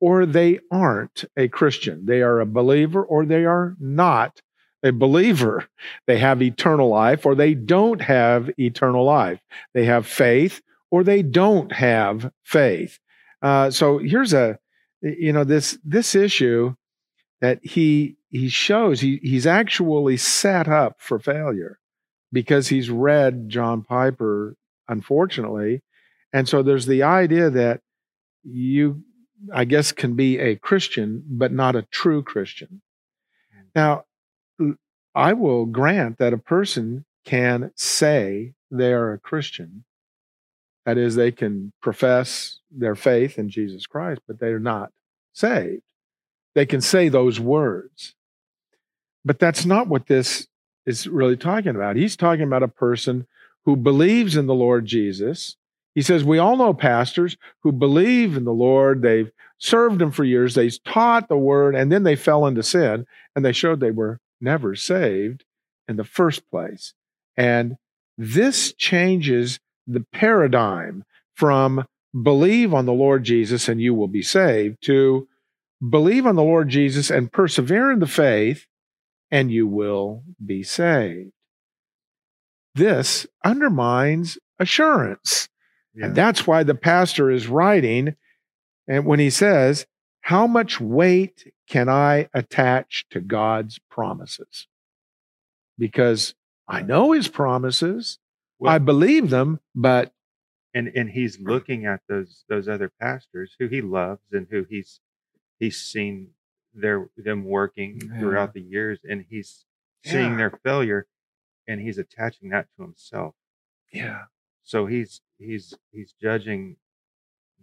or 0.00 0.26
they 0.26 0.60
aren't 0.70 1.24
a 1.36 1.48
Christian. 1.48 2.06
They 2.06 2.22
are 2.22 2.40
a 2.40 2.46
believer, 2.46 3.02
or 3.02 3.24
they 3.24 3.44
are 3.44 3.76
not 3.78 4.42
a 4.82 4.90
believer. 4.90 5.68
They 6.06 6.18
have 6.18 6.42
eternal 6.42 6.88
life, 6.88 7.24
or 7.24 7.34
they 7.34 7.54
don't 7.54 8.00
have 8.00 8.50
eternal 8.58 9.04
life. 9.04 9.40
They 9.74 9.84
have 9.84 10.06
faith, 10.06 10.60
or 10.90 11.04
they 11.04 11.22
don't 11.22 11.70
have 11.72 12.32
faith. 12.42 12.98
Uh, 13.40 13.70
so 13.70 13.98
here's 13.98 14.32
a, 14.32 14.58
you 15.02 15.32
know, 15.32 15.44
this 15.44 15.78
this 15.84 16.14
issue 16.14 16.74
that 17.40 17.64
he 17.64 18.16
he 18.30 18.48
shows 18.48 19.00
he 19.00 19.18
he's 19.22 19.46
actually 19.46 20.16
set 20.16 20.68
up 20.68 20.96
for 20.98 21.18
failure 21.18 21.78
because 22.32 22.68
he's 22.68 22.90
read 22.90 23.48
John 23.48 23.82
Piper, 23.82 24.56
unfortunately. 24.88 25.82
And 26.32 26.48
so 26.48 26.62
there's 26.62 26.86
the 26.86 27.02
idea 27.02 27.50
that 27.50 27.80
you, 28.42 29.02
I 29.52 29.64
guess, 29.64 29.92
can 29.92 30.14
be 30.14 30.38
a 30.38 30.56
Christian, 30.56 31.22
but 31.26 31.52
not 31.52 31.76
a 31.76 31.86
true 31.90 32.22
Christian. 32.22 32.80
Mm-hmm. 33.54 33.66
Now, 33.76 34.04
I 35.14 35.34
will 35.34 35.66
grant 35.66 36.18
that 36.18 36.32
a 36.32 36.38
person 36.38 37.04
can 37.24 37.70
say 37.76 38.54
they 38.70 38.92
are 38.92 39.12
a 39.12 39.18
Christian. 39.18 39.84
That 40.86 40.98
is, 40.98 41.14
they 41.14 41.30
can 41.30 41.72
profess 41.80 42.58
their 42.70 42.96
faith 42.96 43.38
in 43.38 43.48
Jesus 43.48 43.86
Christ, 43.86 44.22
but 44.26 44.40
they're 44.40 44.58
not 44.58 44.90
saved. 45.32 45.82
They 46.54 46.66
can 46.66 46.80
say 46.80 47.08
those 47.08 47.38
words. 47.38 48.14
But 49.24 49.38
that's 49.38 49.64
not 49.64 49.86
what 49.86 50.06
this 50.06 50.48
is 50.86 51.06
really 51.06 51.36
talking 51.36 51.74
about. 51.74 51.96
He's 51.96 52.16
talking 52.16 52.44
about 52.44 52.62
a 52.62 52.68
person 52.68 53.26
who 53.64 53.76
believes 53.76 54.36
in 54.36 54.46
the 54.46 54.54
Lord 54.54 54.86
Jesus. 54.86 55.56
He 55.94 56.02
says, 56.02 56.24
We 56.24 56.38
all 56.38 56.56
know 56.56 56.74
pastors 56.74 57.36
who 57.60 57.72
believe 57.72 58.36
in 58.36 58.44
the 58.44 58.52
Lord. 58.52 59.02
They've 59.02 59.30
served 59.58 60.02
him 60.02 60.10
for 60.10 60.24
years. 60.24 60.54
They 60.54 60.70
taught 60.84 61.28
the 61.28 61.36
word, 61.36 61.74
and 61.74 61.92
then 61.92 62.02
they 62.02 62.16
fell 62.16 62.46
into 62.46 62.62
sin, 62.62 63.06
and 63.36 63.44
they 63.44 63.52
showed 63.52 63.80
they 63.80 63.90
were 63.90 64.20
never 64.40 64.74
saved 64.74 65.44
in 65.88 65.96
the 65.96 66.04
first 66.04 66.48
place. 66.50 66.94
And 67.36 67.76
this 68.18 68.72
changes 68.72 69.60
the 69.86 70.04
paradigm 70.12 71.04
from 71.34 71.86
believe 72.20 72.74
on 72.74 72.86
the 72.86 72.92
Lord 72.92 73.24
Jesus 73.24 73.68
and 73.68 73.80
you 73.80 73.94
will 73.94 74.08
be 74.08 74.22
saved 74.22 74.76
to 74.82 75.26
believe 75.88 76.26
on 76.26 76.36
the 76.36 76.42
Lord 76.42 76.68
Jesus 76.68 77.10
and 77.10 77.32
persevere 77.32 77.90
in 77.90 78.00
the 78.00 78.06
faith 78.06 78.66
and 79.32 79.50
you 79.50 79.66
will 79.66 80.22
be 80.44 80.62
saved. 80.62 81.32
This 82.74 83.26
undermines 83.44 84.38
assurance. 84.58 85.48
Yeah. 85.94 86.06
And 86.06 86.14
that's 86.14 86.46
why 86.46 86.62
the 86.62 86.74
pastor 86.74 87.30
is 87.30 87.48
writing. 87.48 88.14
And 88.86 89.06
when 89.06 89.18
he 89.18 89.30
says, 89.30 89.86
How 90.20 90.46
much 90.46 90.80
weight 90.80 91.52
can 91.68 91.88
I 91.88 92.28
attach 92.34 93.06
to 93.10 93.20
God's 93.20 93.80
promises? 93.90 94.68
Because 95.78 96.34
I 96.68 96.82
know 96.82 97.12
his 97.12 97.28
promises, 97.28 98.18
well, 98.58 98.72
I 98.72 98.78
believe 98.78 99.30
them, 99.30 99.60
but 99.74 100.12
and 100.74 100.88
and 100.94 101.10
he's 101.10 101.40
looking 101.40 101.86
at 101.86 102.00
those 102.08 102.44
those 102.48 102.68
other 102.68 102.90
pastors 103.00 103.56
who 103.58 103.66
he 103.66 103.80
loves 103.80 104.22
and 104.30 104.46
who 104.50 104.64
he's 104.68 105.00
he's 105.58 105.78
seen 105.78 106.28
their 106.74 107.08
them 107.16 107.44
working 107.44 108.00
yeah. 108.00 108.20
throughout 108.20 108.54
the 108.54 108.60
years 108.60 108.98
and 109.08 109.24
he's 109.28 109.64
seeing 110.04 110.32
yeah. 110.32 110.36
their 110.36 110.50
failure 110.64 111.06
and 111.68 111.80
he's 111.80 111.98
attaching 111.98 112.50
that 112.50 112.66
to 112.76 112.82
himself. 112.82 113.34
Yeah. 113.92 114.22
So 114.62 114.86
he's 114.86 115.20
he's 115.38 115.74
he's 115.92 116.14
judging 116.20 116.76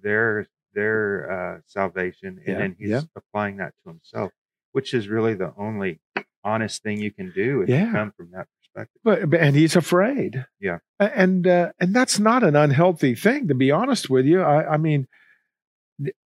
their 0.02 0.48
their 0.74 1.32
uh 1.32 1.62
salvation 1.66 2.40
and 2.46 2.48
yeah. 2.48 2.58
then 2.58 2.76
he's 2.78 3.08
applying 3.16 3.58
that 3.58 3.74
to 3.84 3.90
himself 3.90 4.32
which 4.72 4.94
is 4.94 5.08
really 5.08 5.34
the 5.34 5.54
only 5.58 6.00
honest 6.44 6.84
thing 6.84 7.00
you 7.00 7.12
can 7.12 7.32
do 7.32 7.62
if 7.62 7.70
you 7.70 7.92
come 7.92 8.12
from 8.16 8.30
that 8.32 8.48
perspective. 8.62 9.02
But, 9.04 9.40
and 9.40 9.56
he's 9.56 9.76
afraid. 9.76 10.46
Yeah. 10.60 10.80
And 11.00 11.48
uh, 11.48 11.72
and 11.80 11.94
that's 11.94 12.20
not 12.20 12.44
an 12.44 12.56
unhealthy 12.56 13.16
thing 13.16 13.48
to 13.48 13.56
be 13.56 13.72
honest 13.72 14.10
with 14.10 14.26
you. 14.26 14.42
I 14.42 14.74
i 14.74 14.78
mean 14.78 15.08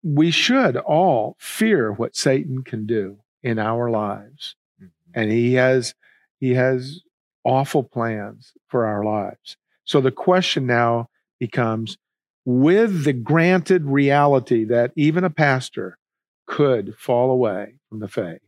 we 0.04 0.32
should 0.32 0.78
all 0.78 1.36
fear 1.40 1.92
what 1.92 2.16
Satan 2.16 2.64
can 2.64 2.86
do 2.86 3.20
in 3.44 3.60
our 3.60 3.90
lives. 3.90 4.56
Mm-hmm. 4.82 5.20
And 5.20 5.32
he 5.32 5.54
has 5.54 5.96
he 6.40 6.54
has 6.54 7.02
awful 7.44 7.84
plans 7.84 8.54
for 8.68 8.86
our 8.86 9.04
lives. 9.04 9.58
So 9.84 10.02
the 10.02 10.12
question 10.12 10.68
now 10.68 11.10
becomes 11.40 11.98
with 12.46 13.04
the 13.04 13.14
granted 13.14 13.86
reality 13.86 14.64
that 14.66 14.92
even 14.96 15.24
a 15.24 15.30
pastor 15.30 15.98
could 16.46 16.96
fall 16.98 17.32
away 17.32 17.76
from 17.90 18.00
the 18.00 18.08
faith. 18.08 18.42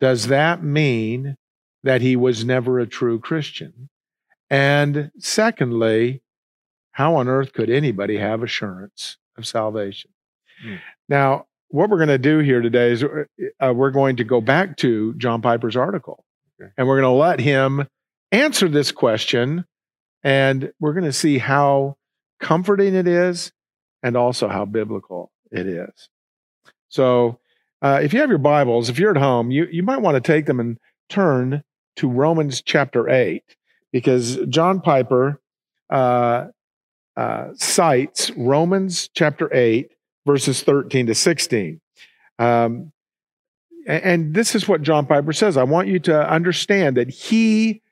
Does 0.00 0.26
that 0.26 0.62
mean 0.62 1.36
that 1.82 2.00
he 2.00 2.16
was 2.16 2.44
never 2.44 2.78
a 2.78 2.86
true 2.86 3.18
Christian? 3.18 3.88
And 4.50 5.10
secondly, 5.18 6.22
how 6.92 7.16
on 7.16 7.28
earth 7.28 7.52
could 7.52 7.70
anybody 7.70 8.18
have 8.18 8.42
assurance 8.42 9.16
of 9.36 9.46
salvation? 9.46 10.10
Mm. 10.64 10.80
Now, 11.08 11.46
what 11.68 11.88
we're 11.88 11.98
going 11.98 12.08
to 12.08 12.18
do 12.18 12.38
here 12.38 12.60
today 12.60 12.92
is 12.92 13.02
uh, 13.02 13.72
we're 13.74 13.90
going 13.90 14.16
to 14.16 14.24
go 14.24 14.40
back 14.40 14.76
to 14.78 15.14
John 15.14 15.40
Piper's 15.40 15.76
article 15.76 16.24
okay. 16.60 16.70
and 16.76 16.86
we're 16.86 17.00
going 17.00 17.10
to 17.10 17.18
let 17.18 17.40
him 17.40 17.88
answer 18.30 18.68
this 18.68 18.92
question. 18.92 19.64
And 20.22 20.72
we're 20.78 20.92
going 20.92 21.04
to 21.04 21.12
see 21.12 21.38
how 21.38 21.96
comforting 22.40 22.94
it 22.94 23.08
is 23.08 23.52
and 24.02 24.16
also 24.16 24.48
how 24.48 24.64
biblical 24.64 25.32
it 25.50 25.66
is. 25.66 26.08
So, 26.88 27.38
uh, 27.80 28.00
if 28.02 28.12
you 28.12 28.20
have 28.20 28.28
your 28.28 28.38
Bibles, 28.38 28.88
if 28.88 28.98
you're 28.98 29.10
at 29.10 29.16
home, 29.16 29.50
you, 29.50 29.66
you 29.70 29.82
might 29.82 30.00
want 30.00 30.14
to 30.14 30.20
take 30.20 30.46
them 30.46 30.60
and 30.60 30.78
turn 31.08 31.64
to 31.96 32.08
Romans 32.08 32.62
chapter 32.62 33.08
8, 33.08 33.42
because 33.90 34.36
John 34.48 34.80
Piper 34.80 35.40
uh, 35.90 36.46
uh, 37.16 37.48
cites 37.54 38.30
Romans 38.32 39.08
chapter 39.14 39.52
8 39.52 39.90
verses 40.26 40.62
13 40.62 41.06
to 41.06 41.14
16. 41.14 41.80
Um, 42.38 42.92
and 43.86 44.32
this 44.34 44.54
is 44.54 44.68
what 44.68 44.82
John 44.82 45.06
Piper 45.06 45.32
says. 45.32 45.56
I 45.56 45.64
want 45.64 45.88
you 45.88 45.98
to 46.00 46.30
understand 46.30 46.96
that 46.96 47.10
he 47.10 47.82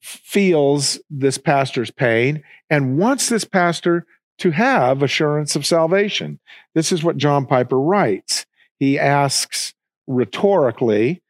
feels 0.00 0.98
this 1.08 1.38
pastor's 1.38 1.90
pain 1.90 2.42
and 2.68 2.98
wants 2.98 3.28
this 3.28 3.44
pastor 3.44 4.06
to 4.38 4.50
have 4.50 5.02
assurance 5.02 5.54
of 5.54 5.66
salvation. 5.66 6.40
This 6.74 6.90
is 6.90 7.04
what 7.04 7.16
John 7.16 7.46
Piper 7.46 7.78
writes. 7.78 8.46
He 8.78 8.98
asks 8.98 9.74
rhetorically, 10.06 11.22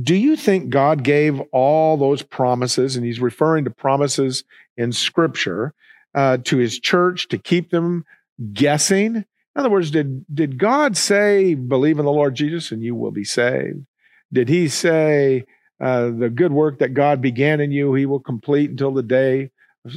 Do 0.00 0.14
you 0.14 0.36
think 0.36 0.70
God 0.70 1.02
gave 1.02 1.40
all 1.52 1.96
those 1.96 2.22
promises? 2.22 2.96
And 2.96 3.04
he's 3.04 3.20
referring 3.20 3.64
to 3.64 3.70
promises 3.70 4.44
in 4.76 4.92
Scripture 4.92 5.74
uh, 6.16 6.38
to 6.38 6.56
his 6.56 6.80
church 6.80 7.28
to 7.28 7.38
keep 7.38 7.70
them 7.70 8.04
guessing? 8.52 9.16
In 9.16 9.24
other 9.54 9.70
words, 9.70 9.90
did, 9.90 10.24
did 10.34 10.58
God 10.58 10.96
say, 10.96 11.54
believe 11.54 11.98
in 11.98 12.04
the 12.04 12.12
Lord 12.12 12.34
Jesus 12.34 12.72
and 12.72 12.82
you 12.82 12.94
will 12.94 13.12
be 13.12 13.24
saved? 13.24 13.86
Did 14.32 14.48
he 14.48 14.68
say, 14.68 15.44
uh, 15.80 16.10
the 16.10 16.30
good 16.30 16.52
work 16.52 16.78
that 16.78 16.94
God 16.94 17.20
began 17.20 17.60
in 17.60 17.70
you, 17.70 17.94
he 17.94 18.06
will 18.06 18.20
complete 18.20 18.70
until 18.70 18.92
the 18.92 19.02
day, 19.02 19.50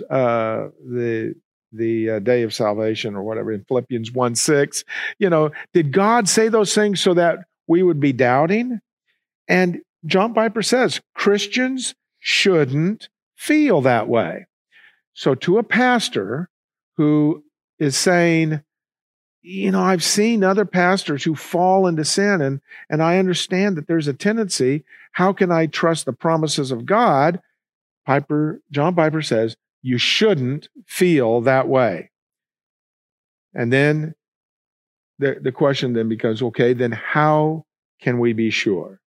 uh, 0.09 0.67
the, 0.85 1.35
the 1.71 2.09
uh, 2.09 2.19
day 2.19 2.43
of 2.43 2.53
salvation 2.53 3.15
or 3.15 3.23
whatever 3.23 3.51
in 3.51 3.63
Philippians 3.63 4.11
1 4.11 4.35
6. 4.35 4.83
You 5.19 5.29
know, 5.29 5.51
did 5.73 5.91
God 5.91 6.27
say 6.27 6.49
those 6.49 6.75
things 6.75 6.99
so 6.99 7.13
that 7.13 7.39
we 7.67 7.83
would 7.83 7.99
be 7.99 8.13
doubting? 8.13 8.79
And 9.47 9.81
John 10.05 10.33
Piper 10.33 10.61
says 10.61 11.01
Christians 11.13 11.95
shouldn't 12.19 13.09
feel 13.35 13.81
that 13.81 14.07
way. 14.07 14.47
So, 15.19 15.35
to 15.35 15.57
a 15.57 15.63
pastor 15.63 16.49
who 16.95 17.43
is 17.77 17.97
saying, 17.97 18.63
you 19.41 19.69
know, 19.69 19.81
I've 19.81 20.01
seen 20.01 20.45
other 20.45 20.63
pastors 20.63 21.25
who 21.25 21.35
fall 21.35 21.87
into 21.87 22.05
sin, 22.05 22.39
and, 22.41 22.61
and 22.89 23.03
I 23.03 23.17
understand 23.17 23.75
that 23.75 23.85
there's 23.85 24.07
a 24.07 24.13
tendency. 24.13 24.85
How 25.11 25.33
can 25.33 25.51
I 25.51 25.65
trust 25.65 26.05
the 26.05 26.13
promises 26.13 26.71
of 26.71 26.85
God? 26.85 27.41
Piper, 28.05 28.61
John 28.71 28.95
Piper 28.95 29.21
says, 29.21 29.57
you 29.81 29.97
shouldn't 29.97 30.69
feel 30.87 31.41
that 31.41 31.67
way. 31.67 32.11
And 33.53 33.73
then 33.73 34.15
the, 35.17 35.35
the 35.41 35.51
question 35.51 35.91
then 35.91 36.07
becomes 36.07 36.41
okay, 36.41 36.71
then 36.71 36.93
how 36.93 37.65
can 38.01 38.19
we 38.19 38.31
be 38.31 38.51
sure? 38.51 39.01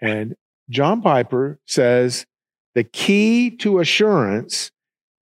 And 0.00 0.34
John 0.70 1.02
Piper 1.02 1.60
says 1.66 2.26
the 2.74 2.82
key 2.82 3.52
to 3.58 3.78
assurance 3.78 4.72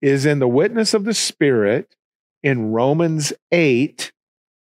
is 0.02 0.26
in 0.26 0.40
the 0.40 0.48
witness 0.48 0.94
of 0.94 1.04
the 1.04 1.14
Spirit 1.14 1.96
in 2.44 2.72
Romans 2.72 3.34
8 3.52 4.12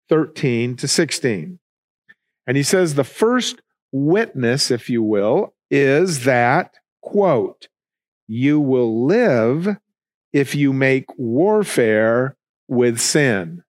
13 0.08 0.76
to 0.76 0.86
16. 0.86 1.58
And 2.46 2.56
he 2.56 2.62
says 2.62 2.94
the 2.94 3.04
first 3.04 3.60
witness, 3.92 4.70
if 4.70 4.88
you 4.88 5.02
will, 5.02 5.54
is 5.70 6.24
that, 6.24 6.74
quote, 7.02 7.68
you 8.28 8.60
will 8.60 9.04
live 9.04 9.76
if 10.32 10.54
you 10.54 10.72
make 10.72 11.06
warfare 11.16 12.36
with 12.68 13.00
sin. 13.00 13.62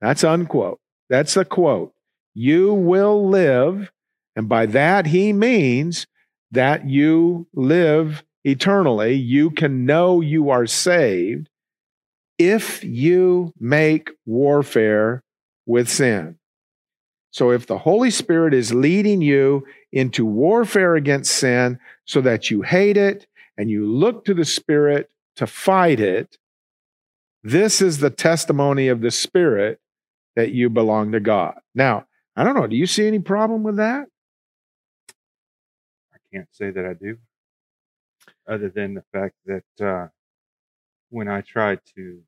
That's 0.00 0.24
unquote. 0.24 0.80
That's 1.08 1.36
a 1.36 1.44
quote. 1.44 1.92
You 2.34 2.72
will 2.72 3.28
live. 3.28 3.90
And 4.34 4.48
by 4.48 4.66
that, 4.66 5.06
he 5.06 5.32
means 5.32 6.06
that 6.50 6.88
you 6.88 7.46
live 7.54 8.24
eternally. 8.44 9.14
You 9.14 9.50
can 9.50 9.86
know 9.86 10.20
you 10.20 10.50
are 10.50 10.66
saved 10.66 11.48
if 12.38 12.82
you 12.82 13.52
make 13.58 14.10
warfare 14.26 15.22
with 15.66 15.88
sin. 15.88 16.38
So 17.30 17.50
if 17.50 17.66
the 17.66 17.78
Holy 17.78 18.10
Spirit 18.10 18.52
is 18.52 18.74
leading 18.74 19.22
you 19.22 19.66
into 19.90 20.26
warfare 20.26 20.96
against 20.96 21.34
sin 21.34 21.78
so 22.04 22.20
that 22.20 22.50
you 22.50 22.62
hate 22.62 22.96
it 22.96 23.26
and 23.56 23.70
you 23.70 23.86
look 23.86 24.24
to 24.26 24.34
the 24.34 24.44
Spirit 24.44 25.10
to 25.36 25.46
fight 25.46 25.98
it, 25.98 26.36
this 27.42 27.80
is 27.80 27.98
the 27.98 28.10
testimony 28.10 28.88
of 28.88 29.00
the 29.00 29.10
Spirit 29.10 29.80
that 30.36 30.52
you 30.52 30.68
belong 30.68 31.12
to 31.12 31.20
God. 31.20 31.54
Now, 31.74 32.06
I 32.36 32.44
don't 32.44 32.54
know. 32.54 32.66
Do 32.66 32.76
you 32.76 32.86
see 32.86 33.06
any 33.06 33.18
problem 33.18 33.62
with 33.62 33.76
that? 33.76 34.06
I 36.14 36.18
can't 36.32 36.48
say 36.52 36.70
that 36.70 36.84
I 36.84 36.94
do, 36.94 37.18
other 38.48 38.68
than 38.68 38.94
the 38.94 39.04
fact 39.12 39.34
that 39.46 39.86
uh, 39.86 40.08
when 41.10 41.28
I 41.28 41.40
try 41.42 41.78
to 41.96 42.20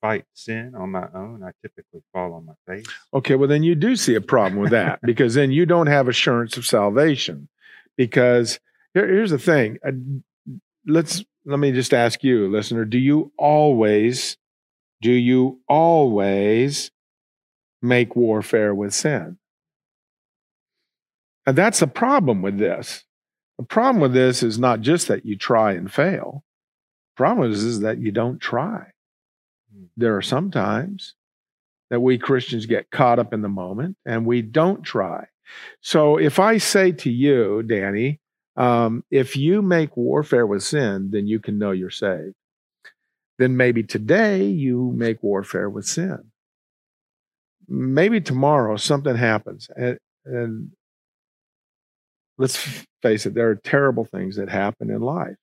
fight 0.00 0.24
sin 0.34 0.74
on 0.74 0.90
my 0.90 1.08
own, 1.14 1.42
I 1.42 1.50
typically 1.62 2.02
fall 2.12 2.34
on 2.34 2.46
my 2.46 2.52
face. 2.66 2.86
Okay, 3.14 3.34
well, 3.34 3.48
then 3.48 3.62
you 3.62 3.74
do 3.74 3.96
see 3.96 4.14
a 4.14 4.20
problem 4.20 4.60
with 4.60 4.70
that 4.70 5.00
because 5.06 5.34
then 5.34 5.50
you 5.50 5.66
don't 5.66 5.86
have 5.86 6.08
assurance 6.08 6.56
of 6.56 6.66
salvation. 6.66 7.48
Because 7.96 8.60
here, 8.94 9.06
here's 9.06 9.30
the 9.30 9.38
thing 9.38 9.78
uh, 9.86 9.92
let's 10.86 11.24
let 11.46 11.58
me 11.58 11.72
just 11.72 11.94
ask 11.94 12.24
you, 12.24 12.48
listener, 12.50 12.84
do 12.84 12.98
you 12.98 13.32
always, 13.38 14.36
do 15.00 15.12
you 15.12 15.60
always 15.68 16.90
make 17.80 18.16
warfare 18.16 18.74
with 18.74 18.92
sin? 18.92 19.38
And 21.46 21.56
that's 21.56 21.78
the 21.78 21.86
problem 21.86 22.42
with 22.42 22.58
this. 22.58 23.05
The 23.58 23.64
problem 23.64 24.00
with 24.00 24.12
this 24.12 24.42
is 24.42 24.58
not 24.58 24.80
just 24.80 25.08
that 25.08 25.24
you 25.24 25.36
try 25.36 25.72
and 25.72 25.92
fail. 25.92 26.44
The 27.14 27.18
problem 27.18 27.50
is, 27.50 27.64
is 27.64 27.80
that 27.80 27.98
you 27.98 28.12
don't 28.12 28.38
try. 28.40 28.92
There 29.96 30.16
are 30.16 30.22
some 30.22 30.50
times 30.50 31.14
that 31.90 32.00
we 32.00 32.18
Christians 32.18 32.66
get 32.66 32.90
caught 32.90 33.18
up 33.18 33.32
in 33.32 33.42
the 33.42 33.48
moment 33.48 33.96
and 34.04 34.26
we 34.26 34.42
don't 34.42 34.82
try. 34.82 35.26
So 35.80 36.18
if 36.18 36.38
I 36.38 36.58
say 36.58 36.92
to 36.92 37.10
you, 37.10 37.62
Danny, 37.62 38.20
um, 38.56 39.04
if 39.10 39.36
you 39.36 39.62
make 39.62 39.96
warfare 39.96 40.46
with 40.46 40.62
sin, 40.62 41.10
then 41.12 41.26
you 41.26 41.40
can 41.40 41.58
know 41.58 41.70
you're 41.70 41.90
saved. 41.90 42.34
Then 43.38 43.56
maybe 43.56 43.82
today 43.82 44.44
you 44.44 44.92
make 44.96 45.22
warfare 45.22 45.68
with 45.68 45.86
sin. 45.86 46.30
Maybe 47.68 48.20
tomorrow 48.20 48.76
something 48.76 49.16
happens. 49.16 49.68
And, 49.76 49.98
and 50.24 50.70
let's 52.38 52.84
face 53.02 53.26
it, 53.26 53.34
there 53.34 53.50
are 53.50 53.56
terrible 53.56 54.04
things 54.04 54.36
that 54.36 54.48
happen 54.48 54.90
in 54.90 55.00
life. 55.00 55.36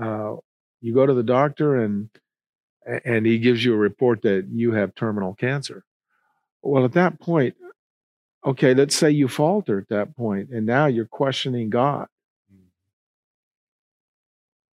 Uh, 0.00 0.36
you 0.80 0.94
go 0.94 1.06
to 1.06 1.14
the 1.14 1.22
doctor 1.22 1.76
and 1.76 2.10
and 3.04 3.26
he 3.26 3.38
gives 3.38 3.64
you 3.64 3.74
a 3.74 3.78
report 3.78 4.22
that 4.22 4.46
you 4.52 4.72
have 4.72 4.94
terminal 4.94 5.34
cancer. 5.34 5.84
Well, 6.62 6.84
at 6.84 6.92
that 6.92 7.18
point, 7.18 7.56
okay, 8.44 8.74
let's 8.74 8.94
say 8.94 9.10
you 9.10 9.26
falter 9.26 9.78
at 9.78 9.88
that 9.88 10.16
point, 10.16 10.50
and 10.50 10.64
now 10.66 10.86
you're 10.86 11.04
questioning 11.04 11.68
God. 11.68 12.06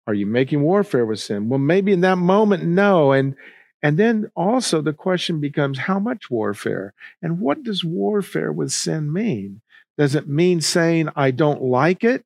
Are 0.07 0.14
you 0.14 0.26
making 0.26 0.62
warfare 0.62 1.05
with 1.05 1.18
sin? 1.18 1.48
Well, 1.48 1.59
maybe 1.59 1.92
in 1.92 2.00
that 2.02 2.16
moment, 2.16 2.62
no. 2.64 3.12
And 3.12 3.35
and 3.83 3.98
then 3.98 4.31
also 4.37 4.81
the 4.81 4.92
question 4.92 5.40
becomes 5.40 5.79
how 5.79 5.98
much 5.98 6.31
warfare? 6.31 6.94
And 7.20 7.40
what 7.40 7.62
does 7.62 7.85
warfare 7.85 8.52
with 8.52 8.72
sin 8.72 9.12
mean? 9.12 9.61
Does 9.98 10.14
it 10.14 10.28
mean 10.28 10.61
saying 10.61 11.09
I 11.16 11.30
don't 11.30 11.62
like 11.62 12.04
it? 12.04 12.24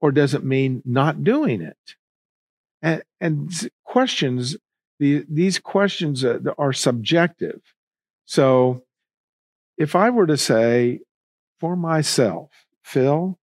Or 0.00 0.12
does 0.12 0.34
it 0.34 0.44
mean 0.44 0.82
not 0.84 1.24
doing 1.24 1.60
it? 1.62 1.96
And, 2.82 3.02
and 3.20 3.50
questions, 3.84 4.56
the, 4.98 5.24
these 5.28 5.58
questions 5.58 6.24
uh, 6.24 6.38
are 6.58 6.72
subjective. 6.72 7.60
So 8.26 8.84
if 9.78 9.96
I 9.96 10.10
were 10.10 10.26
to 10.26 10.36
say 10.36 11.00
for 11.58 11.76
myself, 11.76 12.50
Phil, 12.82 13.38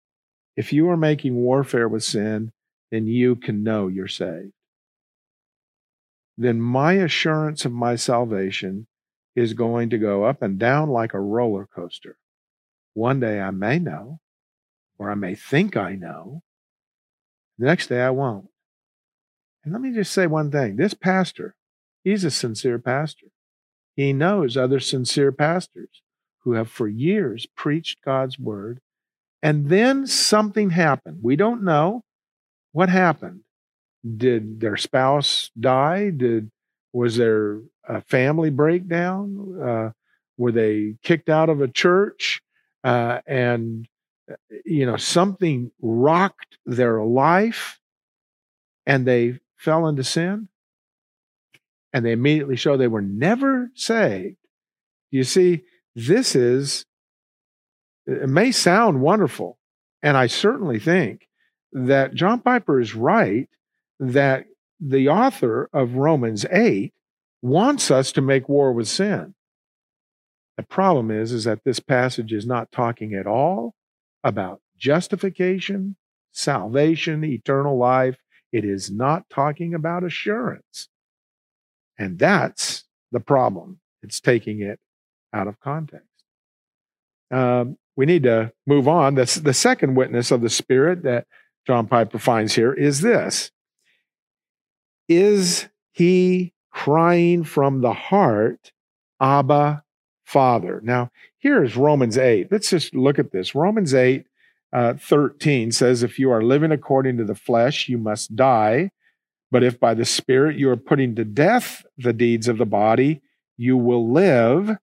if 0.55 0.73
you 0.73 0.89
are 0.89 0.97
making 0.97 1.35
warfare 1.35 1.87
with 1.87 2.03
sin, 2.03 2.51
then 2.91 3.07
you 3.07 3.35
can 3.35 3.63
know 3.63 3.87
you're 3.87 4.07
saved. 4.07 4.51
Then 6.37 6.61
my 6.61 6.93
assurance 6.93 7.65
of 7.65 7.71
my 7.71 7.95
salvation 7.95 8.87
is 9.35 9.53
going 9.53 9.89
to 9.91 9.97
go 9.97 10.25
up 10.25 10.41
and 10.41 10.59
down 10.59 10.89
like 10.89 11.13
a 11.13 11.19
roller 11.19 11.67
coaster. 11.73 12.17
One 12.93 13.19
day 13.19 13.39
I 13.39 13.51
may 13.51 13.79
know, 13.79 14.19
or 14.97 15.09
I 15.11 15.15
may 15.15 15.35
think 15.35 15.77
I 15.77 15.95
know. 15.95 16.43
The 17.57 17.65
next 17.65 17.87
day 17.87 18.01
I 18.01 18.09
won't. 18.09 18.47
And 19.63 19.73
let 19.73 19.81
me 19.81 19.93
just 19.93 20.11
say 20.11 20.27
one 20.27 20.51
thing 20.51 20.75
this 20.75 20.93
pastor, 20.93 21.55
he's 22.03 22.23
a 22.23 22.31
sincere 22.31 22.79
pastor. 22.79 23.27
He 23.95 24.13
knows 24.13 24.57
other 24.57 24.79
sincere 24.79 25.31
pastors 25.31 26.01
who 26.39 26.53
have 26.53 26.69
for 26.69 26.87
years 26.87 27.45
preached 27.55 28.03
God's 28.03 28.39
word. 28.39 28.79
And 29.43 29.69
then 29.69 30.07
something 30.07 30.71
happened. 30.71 31.19
We 31.21 31.35
don't 31.35 31.63
know 31.63 32.03
what 32.71 32.89
happened. 32.89 33.41
Did 34.17 34.59
their 34.59 34.77
spouse 34.77 35.51
die? 35.59 36.09
Did 36.09 36.51
was 36.93 37.17
there 37.17 37.59
a 37.87 38.01
family 38.01 38.49
breakdown? 38.49 39.61
Uh, 39.61 39.89
were 40.37 40.51
they 40.51 40.95
kicked 41.03 41.29
out 41.29 41.49
of 41.49 41.61
a 41.61 41.67
church? 41.67 42.41
Uh, 42.83 43.19
and 43.27 43.87
uh, 44.29 44.35
you 44.65 44.85
know 44.85 44.97
something 44.97 45.71
rocked 45.81 46.57
their 46.65 47.03
life, 47.03 47.79
and 48.85 49.05
they 49.05 49.39
fell 49.57 49.87
into 49.87 50.03
sin, 50.03 50.47
and 51.93 52.05
they 52.05 52.11
immediately 52.11 52.55
show 52.55 52.77
they 52.77 52.87
were 52.87 53.01
never 53.01 53.69
saved. 53.75 54.37
You 55.11 55.23
see, 55.23 55.63
this 55.95 56.35
is, 56.35 56.85
it 58.07 58.29
may 58.29 58.51
sound 58.51 59.01
wonderful, 59.01 59.59
and 60.01 60.17
I 60.17 60.27
certainly 60.27 60.79
think 60.79 61.27
that 61.73 62.13
John 62.13 62.39
Piper 62.39 62.79
is 62.79 62.95
right 62.95 63.47
that 63.99 64.45
the 64.79 65.09
author 65.09 65.69
of 65.73 65.95
Romans 65.95 66.45
8 66.51 66.93
wants 67.41 67.91
us 67.91 68.11
to 68.13 68.21
make 68.21 68.49
war 68.49 68.73
with 68.73 68.87
sin. 68.87 69.35
The 70.61 70.67
problem 70.67 71.09
is, 71.09 71.31
is 71.31 71.45
that 71.45 71.63
this 71.63 71.79
passage 71.79 72.31
is 72.31 72.45
not 72.45 72.71
talking 72.71 73.15
at 73.15 73.25
all 73.25 73.73
about 74.23 74.61
justification, 74.77 75.95
salvation, 76.31 77.23
eternal 77.23 77.79
life, 77.79 78.19
It 78.51 78.63
is 78.63 78.91
not 78.91 79.27
talking 79.27 79.73
about 79.73 80.03
assurance. 80.03 80.87
And 81.97 82.19
that's 82.19 82.83
the 83.11 83.19
problem. 83.19 83.79
It's 84.03 84.19
taking 84.19 84.61
it 84.61 84.79
out 85.33 85.47
of 85.47 85.59
context. 85.61 86.05
Um, 87.31 87.79
we 87.95 88.05
need 88.05 88.21
to 88.23 88.51
move 88.67 88.87
on. 88.87 89.15
That's 89.15 89.35
the 89.37 89.55
second 89.55 89.95
witness 89.95 90.29
of 90.29 90.41
the 90.41 90.49
Spirit 90.49 91.01
that 91.01 91.25
John 91.65 91.87
Piper 91.87 92.19
finds 92.19 92.53
here 92.53 92.71
is 92.71 93.01
this 93.01 93.49
Is 95.09 95.69
he 95.91 96.53
crying 96.71 97.45
from 97.45 97.81
the 97.81 97.93
heart, 97.93 98.71
Abba, 99.19 99.83
Father? 100.31 100.79
Now, 100.83 101.11
here 101.39 101.61
is 101.63 101.75
Romans 101.75 102.17
8. 102.17 102.47
Let's 102.51 102.69
just 102.69 102.95
look 102.95 103.19
at 103.19 103.31
this. 103.31 103.53
Romans 103.53 103.93
8 103.93 104.25
uh, 104.73 104.93
13 104.93 105.71
says, 105.71 106.03
If 106.03 106.17
you 106.17 106.31
are 106.31 106.41
living 106.41 106.71
according 106.71 107.17
to 107.17 107.25
the 107.25 107.35
flesh, 107.35 107.89
you 107.89 107.97
must 107.97 108.35
die. 108.35 108.91
But 109.51 109.63
if 109.63 109.79
by 109.79 109.93
the 109.93 110.05
Spirit 110.05 110.55
you 110.55 110.69
are 110.69 110.77
putting 110.77 111.15
to 111.15 111.25
death 111.25 111.85
the 111.97 112.13
deeds 112.13 112.47
of 112.47 112.57
the 112.57 112.65
body, 112.65 113.21
you 113.57 113.75
will 113.75 114.09
live. 114.09 114.77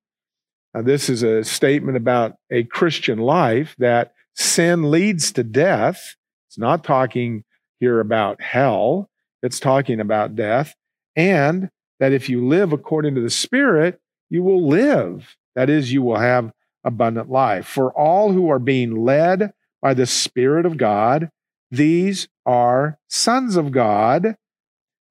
Now, 0.75 0.83
this 0.83 1.09
is 1.09 1.23
a 1.23 1.43
statement 1.43 1.97
about 1.97 2.35
a 2.51 2.65
Christian 2.65 3.19
life 3.19 3.75
that 3.79 4.13
sin 4.35 4.91
leads 4.91 5.33
to 5.33 5.43
death. 5.43 6.17
It's 6.49 6.59
not 6.59 6.85
talking 6.85 7.45
here 7.81 8.01
about 8.01 8.43
hell, 8.43 9.09
it's 9.43 9.61
talking 9.61 10.01
about 10.01 10.37
death. 10.37 10.75
And 11.17 11.71
that 12.01 12.13
if 12.13 12.29
you 12.29 12.47
live 12.47 12.73
according 12.73 13.15
to 13.15 13.23
the 13.23 13.31
Spirit, 13.31 13.99
you 14.29 14.43
will 14.43 14.69
live. 14.69 15.37
That 15.59 15.71
is, 15.71 15.93
you 15.93 16.03
will 16.03 16.21
have 16.21 16.53
abundant 16.85 17.29
life. 17.29 17.67
For 17.67 17.91
all 17.91 18.31
who 18.31 18.49
are 18.49 18.61
being 18.61 18.95
led 18.95 19.53
by 19.83 19.93
the 19.93 20.07
Spirit 20.07 20.65
of 20.65 20.77
God, 20.77 21.33
these 21.69 22.29
are 22.47 23.01
sons 23.09 23.57
of 23.57 23.73
God. 23.73 24.37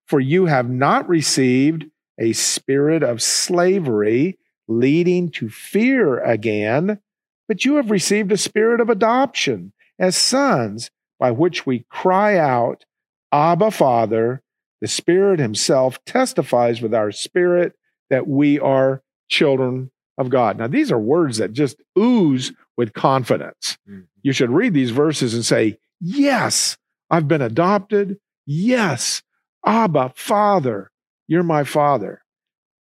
For 0.06 0.22
you 0.22 0.46
have 0.46 0.70
not 0.70 1.10
received 1.10 1.88
a 2.18 2.32
spirit 2.32 3.04
of 3.04 3.22
slavery 3.22 4.40
leading 4.70 5.32
to 5.32 5.50
fear 5.50 6.20
again, 6.24 7.02
but 7.50 7.66
you 7.66 7.76
have 7.76 7.92
received 7.92 8.32
a 8.32 8.38
spirit 8.38 8.80
of 8.80 8.90
adoption 8.90 9.74
as 10.00 10.16
sons, 10.16 10.92
by 11.20 11.32
which 11.32 11.66
we 11.66 11.86
cry 11.90 12.38
out, 12.38 12.86
Abba, 13.34 13.70
Father. 13.70 14.42
The 14.80 14.88
Spirit 14.88 15.42
Himself 15.42 16.02
testifies 16.06 16.82
with 16.82 16.94
our 16.94 17.12
spirit 17.12 17.74
that 18.10 18.30
we 18.30 18.62
are 18.62 19.04
children 19.28 19.92
of 20.18 20.30
God. 20.30 20.58
Now, 20.58 20.68
these 20.68 20.92
are 20.92 21.00
words 21.00 21.38
that 21.38 21.54
just 21.54 21.82
ooze 21.98 22.52
with 22.76 22.94
confidence. 22.94 23.78
Mm-hmm. 23.90 24.02
You 24.24 24.34
should 24.34 24.50
read 24.50 24.74
these 24.74 24.92
verses 24.92 25.34
and 25.34 25.46
say, 25.46 25.78
Yes, 26.00 26.78
I've 27.10 27.28
been 27.28 27.42
adopted. 27.42 28.20
Yes, 28.46 29.24
Abba, 29.66 30.14
Father, 30.16 30.92
you're 31.28 31.44
my 31.44 31.64
Father. 31.64 32.22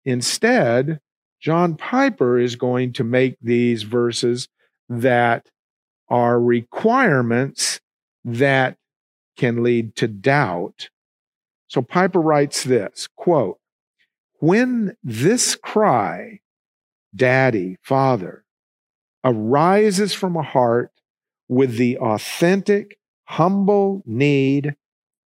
Instead, 0.05 1.01
John 1.41 1.77
Piper 1.77 2.39
is 2.39 2.57
going 2.57 2.93
to 2.95 3.05
make 3.05 3.37
these 3.41 3.83
verses 3.83 4.49
that 4.89 5.51
are 6.09 6.41
requirements 6.41 7.81
that 8.25 8.77
can 9.37 9.63
lead 9.63 9.97
to 9.97 10.09
doubt. 10.09 10.89
So 11.69 11.83
Piper 11.83 12.21
writes 12.21 12.65
this 12.65 13.09
quote, 13.17 13.59
when 14.41 14.97
this 15.03 15.57
cry 15.57 16.41
daddy, 17.15 17.77
father, 17.83 18.45
arises 19.25 20.13
from 20.13 20.37
a 20.37 20.43
heart 20.43 20.91
with 21.49 21.77
the 21.77 21.99
authentic, 21.99 22.99
humble 23.25 24.03
need 24.07 24.75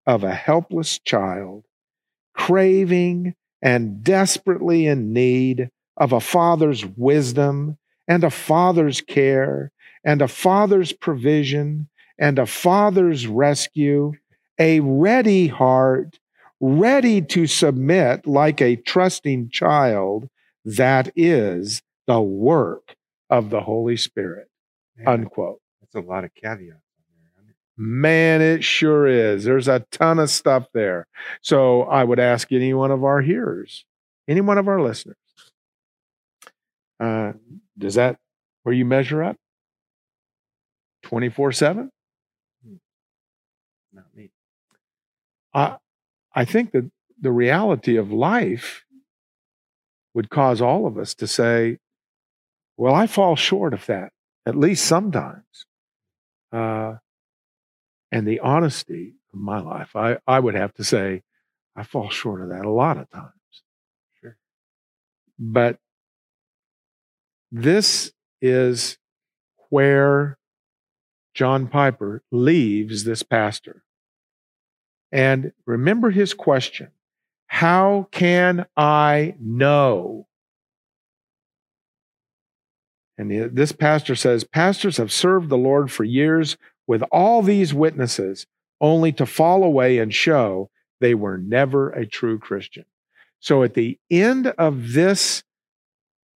of 0.07 0.25
a 0.25 0.35
helpless 0.35 0.99
child, 0.99 1.65
craving 2.35 3.35
and 3.61 4.03
desperately 4.03 4.87
in 4.87 5.13
need 5.13 5.71
of 5.97 6.13
a 6.13 6.21
father's 6.21 6.85
wisdom 6.97 7.77
and 8.07 8.25
a 8.25 8.31
father's 8.31 9.01
care 9.01 9.73
and 10.05 10.23
a 10.23 10.29
father's 10.29 10.93
provision 10.93 11.89
and 12.19 12.39
a 12.39 12.47
father's 12.47 13.27
rescue, 13.27 14.13
a 14.59 14.81
ready 14.81 15.49
heart, 15.49 16.19
ready 16.61 17.21
to 17.21 17.47
submit 17.47 18.27
like 18.27 18.61
a 18.61 18.77
trusting 18.77 19.51
child 19.51 20.29
that 20.77 21.11
is 21.17 21.83
the 22.07 22.21
work 22.21 22.97
of 23.31 23.51
the 23.51 23.61
Holy 23.61 23.97
Spirit. 23.97 24.49
Man, 24.97 25.09
unquote. 25.09 25.61
That's 25.81 25.95
a 25.95 26.07
lot 26.07 26.25
of 26.25 26.35
caveats. 26.35 26.61
There. 26.67 27.55
Man, 27.77 28.43
it 28.43 28.65
sure 28.65 29.07
is. 29.07 29.45
There's 29.45 29.69
a 29.69 29.87
ton 29.91 30.19
of 30.19 30.31
stuff 30.31 30.67
there. 30.75 31.07
So 31.41 31.83
I 31.83 32.05
would 32.05 32.19
ask 32.19 32.53
any 32.53 32.75
one 32.75 32.91
of 32.91 33.05
our 33.05 33.21
hearers, 33.21 33.85
any 34.27 34.41
one 34.41 34.59
of 34.59 34.69
our 34.69 34.83
listeners, 34.83 35.17
uh, 37.01 37.33
does 37.79 37.95
that 37.95 38.19
where 38.65 38.75
you 38.75 38.85
measure 38.85 39.23
up? 39.23 39.37
24 41.05 41.53
7? 41.53 41.91
Not 43.93 44.05
me. 44.15 44.31
I, 45.55 45.77
I 46.35 46.45
think 46.45 46.73
that 46.73 46.91
the 47.21 47.33
reality 47.33 47.97
of 47.97 48.13
life 48.13 48.85
would 50.19 50.31
cause 50.31 50.61
all 50.61 50.85
of 50.85 50.99
us 50.99 51.15
to 51.15 51.29
say, 51.29 51.79
well, 52.77 52.93
I 52.93 53.07
fall 53.07 53.37
short 53.37 53.73
of 53.73 53.87
that, 53.87 54.11
at 54.45 54.57
least 54.57 54.85
sometimes. 54.85 55.65
Uh, 56.51 56.95
and 58.11 58.27
the 58.27 58.41
honesty 58.41 59.15
of 59.33 59.39
my 59.39 59.61
life, 59.61 59.95
I, 59.95 60.19
I 60.27 60.41
would 60.41 60.57
have 60.57 60.75
to 60.75 60.83
say, 60.83 61.23
I 61.77 61.85
fall 61.85 62.11
short 62.11 62.43
of 62.43 62.49
that 62.49 62.65
a 62.65 62.69
lot 62.69 62.97
of 62.97 63.09
times. 63.11 63.63
Sure. 64.21 64.37
But 65.39 65.79
this 67.53 68.11
is 68.43 68.99
where 69.71 70.37
John 71.33 71.69
Piper 71.69 72.25
leaves 72.33 73.05
this 73.05 73.23
pastor. 73.23 73.85
And 75.13 75.53
remember 75.65 76.11
his 76.11 76.35
question 76.35 76.89
how 77.49 78.09
can 78.13 78.67
I 78.77 79.35
know? 79.41 80.27
And 83.19 83.57
this 83.57 83.73
pastor 83.73 84.15
says 84.15 84.45
pastors 84.45 84.97
have 84.99 85.11
served 85.11 85.49
the 85.49 85.59
Lord 85.59 85.91
for 85.91 86.05
years 86.05 86.57
with 86.87 87.03
all 87.11 87.43
these 87.43 87.75
witnesses, 87.75 88.47
only 88.81 89.11
to 89.13 89.27
fall 89.27 89.65
away 89.65 89.99
and 89.99 90.15
show 90.15 90.71
they 91.01 91.15
were 91.15 91.37
never 91.37 91.91
a 91.91 92.07
true 92.07 92.39
Christian. 92.39 92.85
So 93.41 93.63
at 93.65 93.75
the 93.75 93.99
end 94.11 94.47
of 94.47 94.93
this 94.93 95.43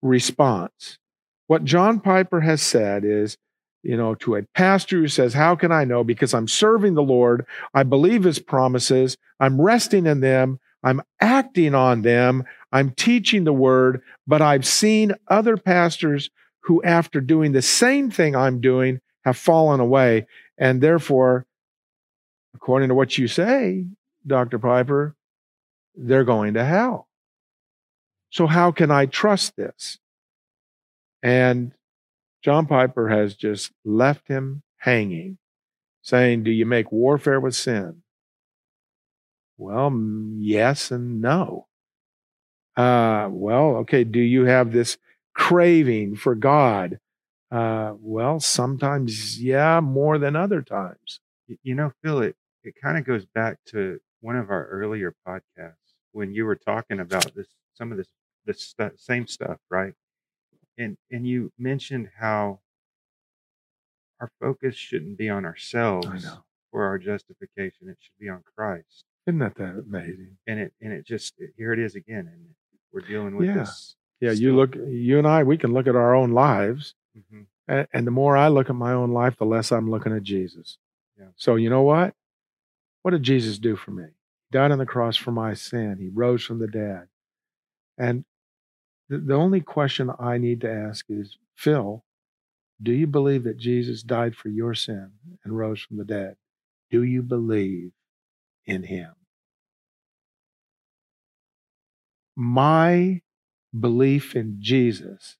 response, 0.03 0.99
what 1.47 1.65
John 1.65 2.01
Piper 2.01 2.41
has 2.41 2.63
said 2.63 3.05
is, 3.05 3.37
you 3.83 3.97
know, 3.97 4.15
to 4.17 4.37
a 4.37 4.43
pastor 4.55 4.99
who 4.99 5.09
says, 5.09 5.35
How 5.35 5.55
can 5.57 5.73
I 5.73 5.85
know? 5.85 6.05
Because 6.05 6.35
I'm 6.35 6.49
serving 6.49 6.95
the 6.95 7.03
Lord. 7.03 7.47
I 7.75 7.83
believe 7.83 8.25
his 8.25 8.39
promises. 8.39 9.17
I'm 9.41 9.61
resting 9.61 10.07
in 10.07 10.21
them. 10.21 10.61
I'm 10.83 11.03
acting 11.21 11.75
on 11.75 12.03
them. 12.03 12.45
I'm 12.73 12.91
teaching 12.91 13.45
the 13.45 13.53
word, 13.53 14.03
but 14.27 14.43
I've 14.43 14.67
seen 14.67 15.15
other 15.29 15.57
pastors 15.57 16.31
who, 16.61 16.83
after 16.83 17.21
doing 17.21 17.53
the 17.53 17.63
same 17.63 18.11
thing 18.11 18.35
I'm 18.35 18.61
doing, 18.61 19.01
have 19.25 19.37
fallen 19.37 19.81
away. 19.81 20.27
And 20.59 20.81
therefore, 20.81 21.47
according 22.55 22.89
to 22.89 22.95
what 22.95 23.19
you 23.19 23.29
say, 23.29 23.87
Dr. 24.27 24.59
Piper, 24.59 25.15
they're 25.95 26.25
going 26.25 26.55
to 26.55 26.65
hell. 26.65 27.09
So, 28.31 28.47
how 28.47 28.73
can 28.73 28.91
I 28.91 29.07
trust 29.07 29.57
this? 29.57 29.99
And 31.23 31.73
John 32.43 32.67
Piper 32.67 33.09
has 33.09 33.35
just 33.35 33.73
left 33.85 34.27
him 34.29 34.63
hanging, 34.79 35.39
saying, 36.01 36.43
Do 36.43 36.51
you 36.51 36.67
make 36.67 36.91
warfare 36.91 37.39
with 37.39 37.55
sin? 37.55 38.02
Well, 39.63 39.93
yes 40.39 40.91
and 40.91 41.21
no. 41.21 41.69
Uh, 42.77 43.29
well, 43.31 43.77
okay, 43.77 44.05
do 44.05 44.21
you 44.21 44.45
have 44.45 44.73
this 44.73 44.97
craving 45.35 46.17
for 46.17 46.35
God? 46.35 46.99
Uh, 47.51 47.95
well, 48.01 48.41
sometimes, 48.41 49.41
yeah, 49.43 49.81
more 49.81 50.19
than 50.19 50.37
other 50.37 50.63
times. 50.63 51.21
You 51.63 51.75
know, 51.75 51.93
Phil, 52.03 52.21
it, 52.23 52.37
it 52.65 52.75
kind 52.83 52.97
of 52.99 53.05
goes 53.05 53.27
back 53.27 53.59
to 53.67 54.01
one 54.21 54.37
of 54.37 54.51
our 54.51 54.67
earlier 54.69 55.15
podcasts 55.27 55.95
when 56.13 56.33
you 56.33 56.45
were 56.47 56.57
talking 56.57 57.01
about 57.01 57.35
this, 57.35 57.49
some 57.75 57.93
of 57.93 57.99
this, 57.99 58.09
this 58.47 58.63
st- 58.63 58.99
same 58.99 59.27
stuff, 59.27 59.59
right? 59.71 59.95
And 60.79 60.97
and 61.11 61.27
you 61.27 61.53
mentioned 61.59 62.09
how 62.19 62.61
our 64.21 64.31
focus 64.41 64.75
shouldn't 64.75 65.19
be 65.19 65.29
on 65.29 65.45
ourselves 65.45 66.25
for 66.71 66.87
our 66.87 66.99
justification; 66.99 67.91
it 67.91 67.99
should 68.01 68.19
be 68.19 68.31
on 68.31 68.43
Christ. 68.57 69.05
Isn't 69.27 69.39
that 69.39 69.55
that 69.57 69.85
amazing? 69.87 70.37
And 70.47 70.61
it 70.61 70.73
and 70.81 70.93
it 70.93 71.07
just 71.07 71.35
here 71.57 71.73
it 71.73 71.79
is 71.79 71.95
again, 71.95 72.29
and 72.33 72.47
we're 72.93 73.07
dealing 73.07 73.37
with 73.37 73.49
yeah. 73.49 73.55
this. 73.55 73.97
Yeah, 74.21 74.33
you 74.33 74.55
look, 74.55 74.77
you 74.77 75.19
and 75.19 75.27
I, 75.27 75.43
we 75.43 75.59
can 75.59 75.73
look 75.73 75.89
at 75.89 75.97
our 75.97 76.15
own 76.15 76.31
lives, 76.31 76.95
mm-hmm. 77.17 77.43
and, 77.67 77.89
and 77.93 78.07
the 78.07 78.13
more 78.13 78.37
I 78.37 78.49
look 78.49 78.71
at 78.71 78.77
my 78.77 78.93
own 78.93 79.11
life, 79.11 79.37
the 79.37 79.45
less 79.45 79.73
I'm 79.73 79.91
looking 79.91 80.15
at 80.15 80.23
Jesus. 80.23 80.79
Yeah. 81.19 81.27
So 81.37 81.57
you 81.57 81.69
know 81.69 81.83
what? 81.83 82.15
what 83.03 83.11
did 83.11 83.23
Jesus 83.23 83.59
do 83.59 83.77
for 83.77 83.91
me? 83.91 84.05
He 84.05 84.59
died 84.59 84.71
on 84.71 84.79
the 84.79 84.87
cross 84.87 85.17
for 85.17 85.33
my 85.33 85.55
sin. 85.55 85.99
He 86.01 86.09
rose 86.09 86.45
from 86.45 86.61
the 86.61 86.69
dead. 86.69 87.09
And 87.99 88.25
the, 89.09 89.19
the 89.19 89.35
only 89.35 89.61
question 89.61 90.11
I 90.19 90.39
need 90.39 90.61
to 90.63 90.73
ask 90.73 91.07
is, 91.09 91.37
Phil, 91.57 92.05
do 92.81 92.93
you 92.93 93.07
believe 93.07 93.45
that 93.45 93.59
Jesus 93.59 94.03
died 94.03 94.35
for 94.35 94.49
your 94.49 94.75
sin 94.75 95.13
and 95.45 95.57
rose 95.57 95.83
from 95.83 95.99
the 95.99 96.05
dead? 96.05 96.37
Do 96.91 97.03
you 97.03 97.23
believe 97.23 97.93
in 98.67 98.85
him? 98.85 99.13
My 102.37 103.21
belief 103.79 104.35
in 104.35 104.57
Jesus 104.61 105.37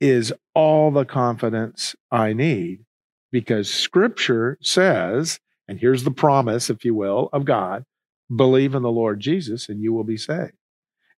is 0.00 0.32
all 0.54 0.90
the 0.90 1.04
confidence 1.04 1.94
I 2.10 2.32
need 2.32 2.84
because 3.32 3.70
scripture 3.70 4.58
says, 4.60 5.40
and 5.68 5.80
here's 5.80 6.04
the 6.04 6.10
promise, 6.10 6.70
if 6.70 6.84
you 6.84 6.94
will, 6.94 7.28
of 7.32 7.44
God 7.44 7.84
believe 8.34 8.74
in 8.74 8.82
the 8.82 8.90
Lord 8.90 9.20
Jesus 9.20 9.68
and 9.68 9.80
you 9.80 9.92
will 9.92 10.04
be 10.04 10.16
saved. 10.16 10.52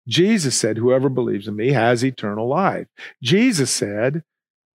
Jesus 0.07 0.55
said, 0.55 0.77
Whoever 0.77 1.09
believes 1.09 1.47
in 1.47 1.55
me 1.55 1.71
has 1.73 2.03
eternal 2.03 2.47
life. 2.47 2.87
Jesus 3.21 3.71
said, 3.71 4.23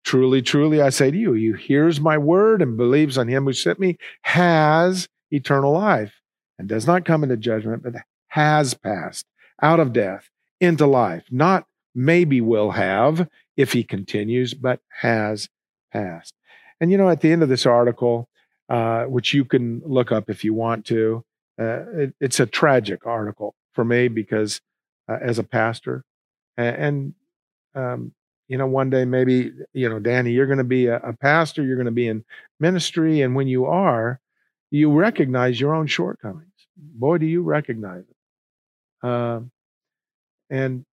Truly, 0.02 0.42
truly, 0.42 0.80
I 0.80 0.90
say 0.90 1.10
to 1.10 1.16
you, 1.16 1.34
you 1.34 1.54
hears 1.54 2.00
my 2.00 2.18
word 2.18 2.62
and 2.62 2.76
believes 2.76 3.18
on 3.18 3.28
him 3.28 3.44
who 3.44 3.52
sent 3.52 3.78
me 3.78 3.96
has 4.22 5.08
eternal 5.30 5.72
life 5.72 6.20
and 6.58 6.68
does 6.68 6.86
not 6.86 7.04
come 7.04 7.22
into 7.22 7.36
judgment, 7.36 7.82
but 7.82 7.94
has 8.28 8.74
passed 8.74 9.26
out 9.62 9.80
of 9.80 9.92
death 9.92 10.28
into 10.60 10.86
life. 10.86 11.24
Not 11.30 11.66
maybe 11.94 12.40
will 12.40 12.72
have 12.72 13.28
if 13.56 13.72
he 13.72 13.82
continues, 13.82 14.54
but 14.54 14.80
has 15.00 15.48
passed. 15.92 16.34
And 16.80 16.90
you 16.90 16.96
know, 16.96 17.08
at 17.08 17.20
the 17.20 17.32
end 17.32 17.42
of 17.42 17.48
this 17.48 17.66
article, 17.66 18.28
uh, 18.68 19.04
which 19.04 19.34
you 19.34 19.44
can 19.44 19.82
look 19.84 20.12
up 20.12 20.30
if 20.30 20.44
you 20.44 20.54
want 20.54 20.86
to, 20.86 21.24
uh, 21.60 21.84
it, 21.92 22.14
it's 22.20 22.40
a 22.40 22.46
tragic 22.46 23.06
article 23.06 23.54
for 23.74 23.84
me 23.84 24.08
because 24.08 24.60
uh, 25.08 25.18
as 25.20 25.38
a 25.38 25.42
pastor, 25.42 26.04
and, 26.56 27.14
um, 27.74 28.12
you 28.48 28.58
know, 28.58 28.66
one 28.66 28.90
day 28.90 29.04
maybe, 29.04 29.52
you 29.72 29.88
know, 29.88 29.98
Danny, 29.98 30.32
you're 30.32 30.46
going 30.46 30.58
to 30.58 30.64
be 30.64 30.86
a, 30.86 30.96
a 30.96 31.12
pastor, 31.12 31.62
you're 31.64 31.76
going 31.76 31.86
to 31.86 31.92
be 31.92 32.08
in 32.08 32.24
ministry. 32.58 33.22
And 33.22 33.34
when 33.34 33.48
you 33.48 33.66
are, 33.66 34.20
you 34.70 34.92
recognize 34.92 35.60
your 35.60 35.74
own 35.74 35.86
shortcomings. 35.86 36.46
Boy, 36.76 37.18
do 37.18 37.26
you 37.26 37.42
recognize 37.42 38.04
it. 38.08 39.08
Uh, 39.08 39.40
and 40.48 40.84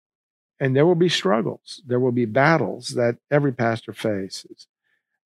and 0.59 0.75
there 0.75 0.87
will 0.87 0.95
be 0.95 1.09
struggles, 1.09 1.83
there 1.87 2.01
will 2.01 2.13
be 2.13 2.25
battles 2.25 2.91
that 2.91 3.19
every 3.31 3.53
pastor 3.53 3.93
faces. 3.93 4.67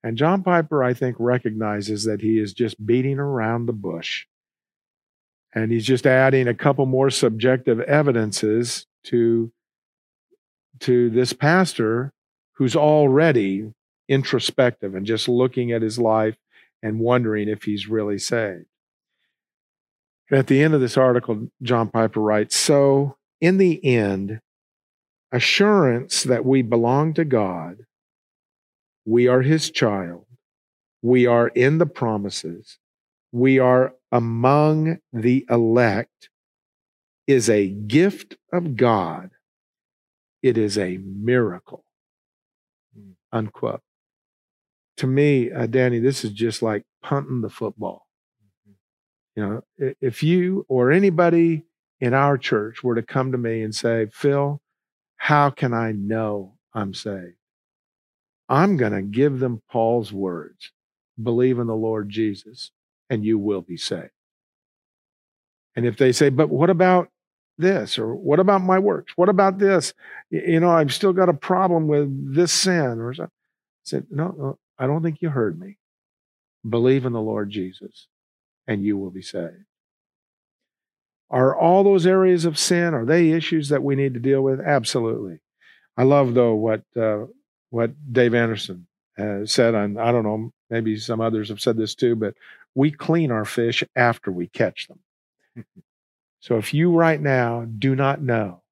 And 0.03 0.17
John 0.17 0.43
Piper, 0.43 0.83
I 0.83 0.95
think, 0.95 1.17
recognizes 1.19 2.05
that 2.05 2.21
he 2.21 2.39
is 2.39 2.53
just 2.53 2.85
beating 2.85 3.19
around 3.19 3.67
the 3.67 3.73
bush. 3.73 4.27
And 5.55 5.71
he's 5.71 5.85
just 5.85 6.07
adding 6.07 6.49
a 6.49 6.55
couple 6.55 6.87
more 6.87 7.11
subjective 7.11 7.81
evidences 7.81 8.87
to, 9.05 9.53
to 10.81 11.11
this 11.11 11.33
pastor 11.33 12.13
who's 12.55 12.77
already 12.77 13.73
introspective 14.09 14.95
and 14.95 15.07
just 15.07 15.29
looking 15.29 15.71
at 15.71 15.83
his 15.83 15.99
life 15.99 16.37
and 16.83 17.01
wondering 17.01 17.49
if 17.49 17.65
he's 17.65 17.89
really 17.89 18.19
saved. 18.19 18.67
at 20.31 20.47
the 20.47 20.63
end 20.63 20.75
of 20.75 20.81
this 20.81 20.97
article, 20.97 21.49
John 21.63 21.89
Piper 21.89 22.21
writes 22.21 22.57
So, 22.57 23.17
in 23.41 23.59
the 23.59 23.85
end, 23.85 24.41
assurance 25.33 26.23
that 26.23 26.45
we 26.45 26.63
belong 26.63 27.15
to 27.15 27.25
God, 27.25 27.79
we 29.05 29.27
are 29.27 29.43
his 29.43 29.71
child, 29.71 30.27
we 31.03 31.27
are 31.27 31.49
in 31.49 31.79
the 31.79 31.87
promises, 31.87 32.79
we 33.33 33.59
are 33.59 33.95
among 34.13 34.99
the 35.13 35.47
elect, 35.49 36.29
is 37.27 37.49
a 37.49 37.69
gift 37.69 38.37
of 38.53 38.77
God. 38.77 39.31
It 40.43 40.57
is 40.59 40.79
a 40.79 40.99
miracle 40.99 41.85
mm, 42.99 43.13
unquote. 43.33 43.83
To 45.01 45.07
me, 45.07 45.51
uh, 45.51 45.65
Danny, 45.65 45.99
this 45.99 46.27
is 46.27 46.31
just 46.31 46.61
like 46.61 46.85
punting 47.03 47.41
the 47.41 47.49
football. 47.49 48.07
You 49.35 49.43
know, 49.43 49.95
if 50.03 50.23
you 50.23 50.67
or 50.69 50.93
anybody 50.93 51.65
in 52.01 52.13
our 52.13 52.37
church 52.37 52.85
were 52.85 52.95
to 52.97 53.03
come 53.03 53.33
to 53.33 53.39
me 53.39 53.63
and 53.63 53.75
say, 53.75 54.09
Phil, 54.13 54.61
how 55.17 55.49
can 55.49 55.73
I 55.73 55.93
know 55.93 56.59
I'm 56.75 56.93
saved? 56.93 57.37
I'm 58.51 58.77
going 58.77 58.93
to 58.93 59.01
give 59.01 59.39
them 59.39 59.63
Paul's 59.71 60.13
words 60.13 60.71
believe 61.23 61.59
in 61.59 61.67
the 61.67 61.75
Lord 61.75 62.11
Jesus, 62.11 62.71
and 63.09 63.25
you 63.25 63.39
will 63.39 63.63
be 63.63 63.79
saved. 63.79 64.11
And 65.77 65.87
if 65.87 65.97
they 65.97 66.13
say, 66.13 66.29
but 66.29 66.51
what 66.51 66.69
about 66.69 67.09
this? 67.57 67.99
Or 67.99 68.15
what 68.15 68.39
about 68.39 68.61
my 68.61 68.79
works? 68.79 69.15
What 69.17 69.31
about 69.31 69.57
this? 69.57 69.95
You 70.29 70.61
know, 70.61 70.71
I've 70.71 70.93
still 70.93 71.15
got 71.15 71.31
a 71.31 71.35
problem 71.35 71.89
with 71.89 72.35
this 72.35 72.53
sin 72.53 73.01
or 73.01 73.15
something 73.15 73.33
said, 73.91 74.07
no, 74.11 74.35
no, 74.39 74.59
I 74.81 74.87
don't 74.87 75.03
think 75.03 75.21
you 75.21 75.29
heard 75.29 75.61
me. 75.61 75.77
Believe 76.69 77.05
in 77.05 77.13
the 77.13 77.21
Lord 77.21 77.51
Jesus 77.51 78.09
and 78.67 78.85
you 78.85 78.97
will 78.97 79.11
be 79.11 79.23
saved. 79.23 79.67
Are 81.31 81.55
all 81.55 81.85
those 81.85 82.07
areas 82.07 82.45
of 82.45 82.59
sin, 82.59 82.95
are 82.95 83.05
they 83.05 83.31
issues 83.31 83.69
that 83.69 83.83
we 83.83 83.95
need 83.95 84.15
to 84.15 84.21
deal 84.21 84.43
with? 84.43 84.59
Absolutely. 84.59 85.39
I 85.97 86.03
love, 86.05 86.35
though, 86.35 86.55
what, 86.55 86.83
uh, 86.97 87.27
what 87.69 87.93
Dave 88.13 88.35
Anderson 88.35 88.87
has 89.17 89.53
said, 89.53 89.75
and 89.75 90.01
I 90.01 90.13
don't 90.13 90.25
know, 90.25 90.51
maybe 90.71 90.97
some 90.97 91.21
others 91.21 91.51
have 91.51 91.61
said 91.61 91.77
this 91.77 91.95
too, 91.95 92.17
but 92.17 92.35
we 92.75 92.91
clean 92.91 93.31
our 93.31 93.45
fish 93.45 93.85
after 93.95 94.33
we 94.33 94.49
catch 94.49 94.89
them. 94.89 95.65
so 96.41 96.57
if 96.57 96.73
you 96.73 96.93
right 96.93 97.21
now 97.21 97.67
do 97.79 97.95
not 97.95 98.23
know 98.23 98.63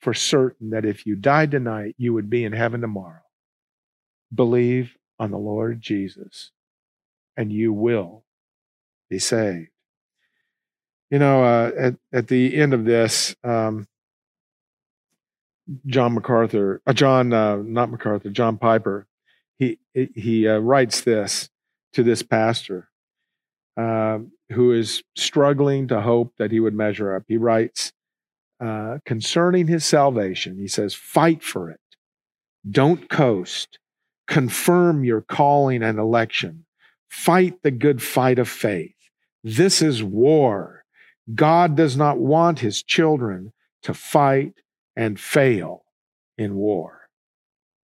for 0.00 0.12
certain 0.12 0.70
that 0.70 0.84
if 0.84 1.06
you 1.06 1.16
died 1.16 1.50
tonight, 1.50 1.94
you 1.96 2.12
would 2.12 2.28
be 2.28 2.44
in 2.44 2.52
heaven 2.52 2.82
tomorrow, 2.82 3.22
Believe 4.34 4.96
on 5.18 5.30
the 5.30 5.38
Lord 5.38 5.80
Jesus, 5.80 6.50
and 7.36 7.52
you 7.52 7.72
will 7.72 8.24
be 9.08 9.18
saved. 9.18 9.70
You 11.10 11.18
know, 11.18 11.44
uh, 11.44 11.70
at, 11.78 11.94
at 12.12 12.28
the 12.28 12.56
end 12.56 12.74
of 12.74 12.84
this, 12.84 13.36
um, 13.44 13.86
John 15.86 16.14
MacArthur, 16.14 16.82
uh, 16.86 16.92
John, 16.92 17.32
uh, 17.32 17.56
not 17.56 17.90
MacArthur, 17.90 18.30
John 18.30 18.58
Piper, 18.58 19.06
he 19.58 19.78
he 19.92 20.48
uh, 20.48 20.58
writes 20.58 21.02
this 21.02 21.48
to 21.92 22.02
this 22.02 22.22
pastor 22.22 22.88
uh, 23.76 24.18
who 24.52 24.72
is 24.72 25.02
struggling 25.16 25.88
to 25.88 26.00
hope 26.00 26.34
that 26.38 26.50
he 26.50 26.60
would 26.60 26.74
measure 26.74 27.14
up. 27.14 27.22
He 27.28 27.36
writes 27.36 27.92
uh, 28.60 28.98
concerning 29.06 29.68
his 29.68 29.84
salvation. 29.84 30.58
He 30.58 30.68
says, 30.68 30.94
"Fight 30.94 31.42
for 31.42 31.70
it. 31.70 31.80
Don't 32.68 33.08
coast 33.08 33.78
confirm 34.26 35.04
your 35.04 35.20
calling 35.20 35.82
and 35.82 35.98
election. 35.98 36.64
Fight 37.08 37.62
the 37.62 37.70
good 37.70 38.02
fight 38.02 38.38
of 38.38 38.48
faith. 38.48 38.94
This 39.42 39.82
is 39.82 40.02
war. 40.02 40.84
God 41.34 41.76
does 41.76 41.96
not 41.96 42.18
want 42.18 42.60
his 42.60 42.82
children 42.82 43.52
to 43.82 43.94
fight 43.94 44.54
and 44.96 45.18
fail 45.18 45.84
in 46.36 46.54
war. 46.54 47.08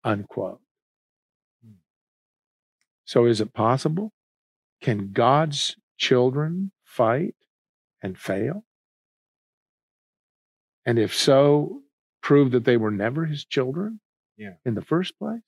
Unquote. 0.04 0.62
So 3.06 3.26
is 3.26 3.40
it 3.40 3.54
possible? 3.54 4.12
Can 4.82 5.12
God's 5.14 5.78
children 5.98 6.72
fight 6.84 7.36
and 8.04 8.18
fail? 8.18 8.66
And 10.86 11.00
if 11.00 11.16
so, 11.16 11.82
prove 12.22 12.52
that 12.52 12.66
they 12.66 12.78
were 12.78 12.92
never 12.92 13.26
his 13.26 13.46
children 13.46 14.00
yeah. 14.38 14.54
in 14.66 14.76
the 14.76 14.82
first 14.82 15.18
place? 15.18 15.42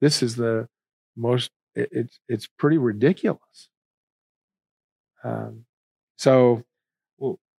This 0.00 0.22
is 0.22 0.36
the 0.36 0.68
most. 1.16 1.50
It, 1.74 1.88
it's 1.92 2.20
it's 2.28 2.48
pretty 2.58 2.78
ridiculous. 2.78 3.68
Um, 5.24 5.64
so, 6.16 6.64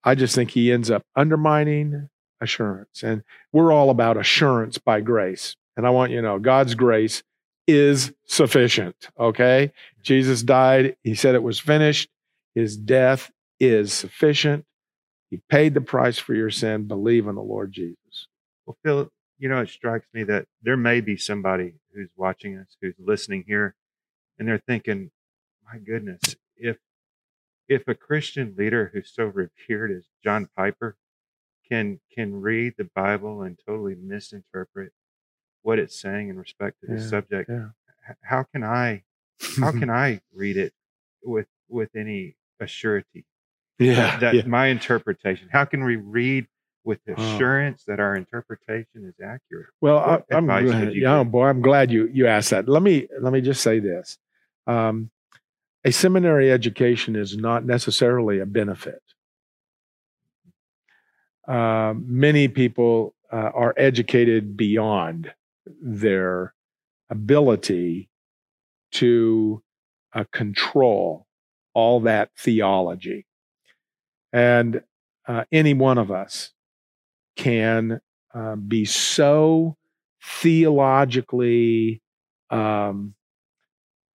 I 0.03 0.15
just 0.15 0.35
think 0.35 0.51
he 0.51 0.71
ends 0.71 0.89
up 0.89 1.03
undermining 1.15 2.09
assurance, 2.41 3.03
and 3.03 3.23
we're 3.51 3.71
all 3.71 3.89
about 3.89 4.17
assurance 4.17 4.77
by 4.77 5.01
grace. 5.01 5.55
And 5.77 5.85
I 5.85 5.91
want 5.91 6.11
you 6.11 6.17
to 6.17 6.23
know, 6.23 6.39
God's 6.39 6.75
grace 6.75 7.23
is 7.67 8.13
sufficient. 8.25 9.09
Okay, 9.19 9.71
Jesus 10.01 10.43
died. 10.43 10.95
He 11.03 11.15
said 11.15 11.35
it 11.35 11.43
was 11.43 11.59
finished. 11.59 12.09
His 12.55 12.75
death 12.75 13.31
is 13.59 13.93
sufficient. 13.93 14.65
He 15.29 15.41
paid 15.49 15.73
the 15.73 15.81
price 15.81 16.17
for 16.17 16.33
your 16.33 16.49
sin. 16.49 16.87
Believe 16.87 17.27
in 17.27 17.35
the 17.35 17.41
Lord 17.41 17.71
Jesus. 17.71 18.27
Well, 18.65 18.77
Phil, 18.83 19.09
you 19.39 19.49
know, 19.49 19.61
it 19.61 19.69
strikes 19.69 20.07
me 20.13 20.23
that 20.23 20.47
there 20.61 20.77
may 20.77 21.01
be 21.01 21.17
somebody 21.17 21.75
who's 21.93 22.09
watching 22.15 22.57
us, 22.57 22.77
who's 22.81 22.95
listening 22.99 23.45
here, 23.47 23.75
and 24.37 24.47
they're 24.47 24.61
thinking, 24.65 25.11
my 25.71 25.79
goodness, 25.79 26.35
if 26.55 26.77
if 27.67 27.87
a 27.87 27.95
Christian 27.95 28.55
leader 28.57 28.91
who's 28.93 29.11
so 29.13 29.25
revered 29.25 29.91
as 29.91 30.05
John 30.23 30.49
Piper 30.55 30.97
can 31.67 31.99
can 32.13 32.41
read 32.41 32.73
the 32.77 32.89
Bible 32.95 33.41
and 33.41 33.57
totally 33.65 33.95
misinterpret 33.95 34.91
what 35.61 35.79
it's 35.79 35.99
saying 35.99 36.29
in 36.29 36.37
respect 36.37 36.81
to 36.81 36.87
this 36.87 37.03
yeah, 37.03 37.09
subject, 37.09 37.49
yeah. 37.49 37.69
how 38.21 38.43
can 38.43 38.63
I 38.63 39.03
how 39.59 39.71
can 39.71 39.89
I 39.89 40.21
read 40.33 40.57
it 40.57 40.73
with 41.23 41.47
with 41.69 41.95
any 41.95 42.35
assurity. 42.61 43.23
Yeah. 43.77 44.17
That 44.19 44.35
yeah. 44.35 44.45
my 44.45 44.67
interpretation. 44.67 45.49
How 45.51 45.65
can 45.65 45.83
we 45.83 45.95
read 45.95 46.47
with 46.89 46.99
Oh. 47.07 47.13
assurance 47.13 47.83
that 47.85 47.99
our 47.99 48.15
interpretation 48.15 49.05
is 49.05 49.13
accurate? 49.23 49.67
Well, 49.79 49.97
What 49.99 50.25
I, 50.31 50.35
I'm 50.37 50.45
glad, 50.47 50.93
you 50.95 51.03
yeah, 51.03 51.23
boy, 51.23 51.45
I'm 51.45 51.61
glad 51.61 51.91
you 51.91 52.09
you 52.11 52.25
asked 52.25 52.49
that. 52.49 52.67
Let 52.67 52.81
me 52.81 53.07
let 53.21 53.31
me 53.31 53.41
just 53.41 53.61
say 53.61 53.77
this: 53.79 54.17
um, 54.65 55.11
a 55.85 55.91
seminary 55.91 56.51
education 56.51 57.15
is 57.15 57.37
not 57.37 57.63
necessarily 57.63 58.39
a 58.39 58.45
benefit. 58.47 59.03
Uh, 61.47 61.93
many 61.95 62.47
people 62.47 63.13
uh, 63.31 63.51
are 63.53 63.73
educated 63.77 64.57
beyond 64.57 65.31
their 65.81 66.55
ability 67.11 68.09
to 68.93 69.61
uh, 70.13 70.23
control 70.31 71.27
all 71.75 71.99
that 72.01 72.31
theology, 72.35 73.27
and 74.33 74.81
uh, 75.27 75.43
any 75.51 75.75
one 75.75 75.99
of 75.99 76.09
us 76.09 76.51
can 77.39 78.01
uh, 78.35 78.55
be 78.57 78.83
so 78.83 79.77
theologically 80.21 82.01
um, 82.49 83.15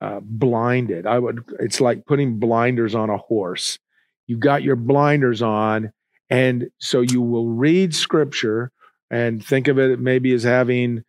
uh, 0.00 0.20
blinded. 0.22 1.06
I 1.06 1.18
would. 1.18 1.42
It's 1.58 1.80
like 1.80 2.04
putting 2.04 2.38
blinders 2.38 2.94
on 2.94 3.08
a 3.08 3.16
horse. 3.16 3.78
You've 4.26 4.40
got 4.40 4.62
your 4.62 4.76
blinders 4.76 5.40
on, 5.40 5.90
and 6.28 6.68
so 6.78 7.00
you 7.00 7.22
will 7.22 7.48
read 7.48 7.94
Scripture 7.94 8.70
and 9.10 9.44
think 9.44 9.68
of 9.68 9.78
it 9.78 9.98
maybe 9.98 10.34
as 10.34 10.42
having 10.42 11.02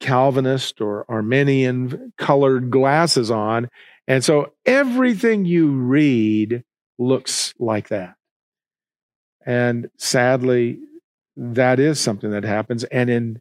Calvinist 0.00 0.82
or 0.82 1.06
Arminian 1.08 2.12
colored 2.18 2.70
glasses 2.70 3.30
on, 3.30 3.70
and 4.06 4.22
so 4.22 4.52
everything 4.66 5.46
you 5.46 5.70
read 5.70 6.62
looks 6.98 7.54
like 7.58 7.88
that. 7.88 8.16
And 9.46 9.88
sadly, 9.96 10.78
that 11.36 11.80
is 11.80 12.00
something 12.00 12.30
that 12.30 12.44
happens. 12.44 12.84
And 12.84 13.10
in 13.10 13.40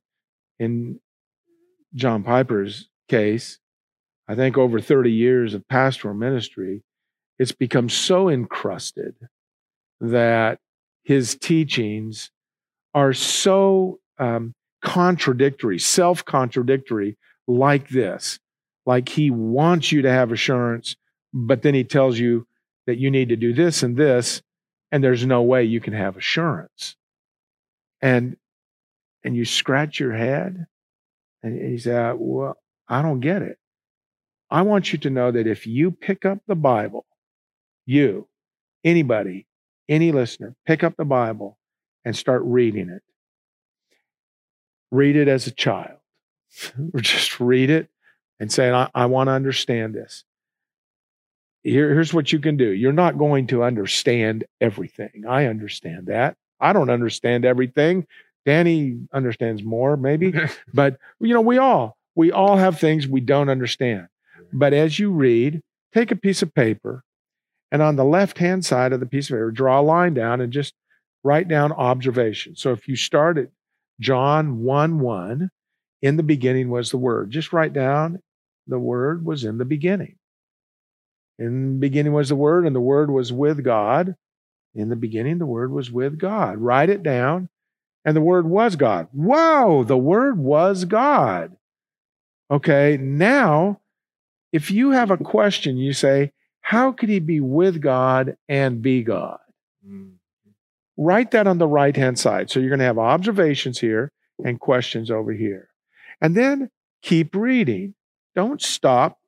in 0.59 0.99
John 1.95 2.23
Piper's 2.23 2.89
case, 3.09 3.59
I 4.27 4.35
think 4.35 4.57
over 4.57 4.79
30 4.79 5.11
years 5.11 5.53
of 5.53 5.67
pastoral 5.67 6.13
ministry, 6.13 6.83
it's 7.39 7.51
become 7.51 7.89
so 7.89 8.29
encrusted 8.29 9.15
that 9.99 10.59
his 11.03 11.35
teachings 11.35 12.31
are 12.93 13.13
so 13.13 13.99
um, 14.19 14.53
contradictory, 14.81 15.79
self 15.79 16.23
contradictory, 16.23 17.17
like 17.47 17.89
this. 17.89 18.39
Like 18.85 19.09
he 19.09 19.29
wants 19.29 19.91
you 19.91 20.01
to 20.01 20.09
have 20.09 20.31
assurance, 20.31 20.95
but 21.33 21.61
then 21.61 21.73
he 21.73 21.83
tells 21.83 22.17
you 22.17 22.47
that 22.87 22.97
you 22.97 23.11
need 23.11 23.29
to 23.29 23.35
do 23.35 23.53
this 23.53 23.83
and 23.83 23.95
this, 23.95 24.41
and 24.91 25.03
there's 25.03 25.25
no 25.25 25.41
way 25.41 25.63
you 25.63 25.79
can 25.79 25.93
have 25.93 26.17
assurance. 26.17 26.95
And 28.01 28.37
and 29.23 29.35
you 29.35 29.45
scratch 29.45 29.99
your 29.99 30.13
head 30.13 30.65
and 31.43 31.55
you 31.57 31.77
say, 31.77 31.95
"Uh, 31.95 32.15
Well, 32.15 32.57
I 32.87 33.01
don't 33.01 33.19
get 33.19 33.41
it. 33.41 33.57
I 34.49 34.63
want 34.63 34.91
you 34.91 34.99
to 34.99 35.09
know 35.09 35.31
that 35.31 35.47
if 35.47 35.65
you 35.65 35.91
pick 35.91 36.25
up 36.25 36.39
the 36.47 36.55
Bible, 36.55 37.05
you, 37.85 38.27
anybody, 38.83 39.47
any 39.87 40.11
listener, 40.11 40.55
pick 40.65 40.83
up 40.83 40.97
the 40.97 41.05
Bible 41.05 41.57
and 42.03 42.15
start 42.15 42.41
reading 42.43 42.89
it. 42.89 43.03
Read 44.91 45.15
it 45.15 45.27
as 45.27 45.47
a 45.47 45.51
child. 45.51 45.99
Just 46.97 47.39
read 47.39 47.69
it 47.69 47.89
and 48.39 48.51
say, 48.51 48.71
I, 48.71 48.89
I 48.93 49.05
want 49.05 49.27
to 49.27 49.31
understand 49.33 49.95
this. 49.95 50.25
Here, 51.63 51.93
here's 51.93 52.13
what 52.13 52.33
you 52.33 52.39
can 52.39 52.57
do. 52.57 52.69
You're 52.71 52.91
not 52.91 53.17
going 53.17 53.47
to 53.47 53.63
understand 53.63 54.45
everything. 54.59 55.23
I 55.27 55.45
understand 55.45 56.07
that. 56.07 56.35
I 56.61 56.73
don't 56.73 56.89
understand 56.89 57.45
everything. 57.45 58.05
Danny 58.45 58.99
understands 59.13 59.63
more, 59.63 59.97
maybe. 59.97 60.33
But 60.73 60.97
you 61.19 61.33
know, 61.33 61.41
we 61.41 61.57
all 61.57 61.97
we 62.15 62.31
all 62.31 62.57
have 62.57 62.79
things 62.79 63.07
we 63.07 63.21
don't 63.21 63.49
understand. 63.49 64.07
But 64.53 64.73
as 64.73 64.99
you 64.99 65.11
read, 65.11 65.61
take 65.93 66.11
a 66.11 66.15
piece 66.15 66.41
of 66.41 66.53
paper 66.53 67.03
and 67.71 67.81
on 67.81 67.95
the 67.95 68.03
left-hand 68.03 68.65
side 68.65 68.91
of 68.91 68.99
the 68.99 69.05
piece 69.05 69.29
of 69.29 69.35
paper, 69.35 69.51
draw 69.51 69.79
a 69.79 69.81
line 69.81 70.13
down 70.13 70.41
and 70.41 70.51
just 70.51 70.73
write 71.23 71.47
down 71.47 71.71
observations. 71.71 72.61
So 72.61 72.71
if 72.71 72.87
you 72.87 72.95
start 72.95 73.37
at 73.37 73.47
John 73.99 74.63
1 74.63 74.99
1, 74.99 75.49
in 76.01 76.17
the 76.17 76.23
beginning 76.23 76.69
was 76.69 76.91
the 76.91 76.97
word. 76.97 77.29
Just 77.29 77.53
write 77.53 77.73
down 77.73 78.21
the 78.67 78.79
word 78.79 79.25
was 79.25 79.43
in 79.43 79.57
the 79.57 79.65
beginning. 79.65 80.15
In 81.39 81.73
the 81.73 81.79
beginning 81.79 82.13
was 82.13 82.29
the 82.29 82.35
word, 82.35 82.65
and 82.65 82.75
the 82.75 82.81
word 82.81 83.09
was 83.09 83.31
with 83.31 83.63
God. 83.63 84.15
In 84.73 84.89
the 84.89 84.95
beginning, 84.95 85.37
the 85.37 85.45
word 85.45 85.71
was 85.71 85.91
with 85.91 86.17
God. 86.17 86.57
Write 86.57 86.89
it 86.89 87.03
down 87.03 87.49
and 88.05 88.15
the 88.15 88.21
word 88.21 88.47
was 88.47 88.75
God. 88.75 89.07
Whoa, 89.11 89.83
the 89.83 89.97
word 89.97 90.37
was 90.37 90.85
God. 90.85 91.55
Okay, 92.49 92.97
now 92.97 93.79
if 94.51 94.71
you 94.71 94.91
have 94.91 95.11
a 95.11 95.17
question, 95.17 95.77
you 95.77 95.93
say, 95.93 96.31
How 96.61 96.91
could 96.91 97.09
he 97.09 97.19
be 97.19 97.39
with 97.39 97.81
God 97.81 98.37
and 98.49 98.81
be 98.81 99.03
God? 99.03 99.39
Mm. 99.87 100.13
Write 100.97 101.31
that 101.31 101.47
on 101.47 101.57
the 101.57 101.67
right 101.67 101.95
hand 101.95 102.19
side. 102.19 102.49
So 102.49 102.59
you're 102.59 102.69
going 102.69 102.79
to 102.79 102.85
have 102.85 102.99
observations 102.99 103.79
here 103.79 104.11
and 104.43 104.59
questions 104.59 105.09
over 105.09 105.31
here. 105.31 105.69
And 106.19 106.35
then 106.35 106.69
keep 107.01 107.35
reading. 107.35 107.95
Don't 108.35 108.61
stop 108.61 109.19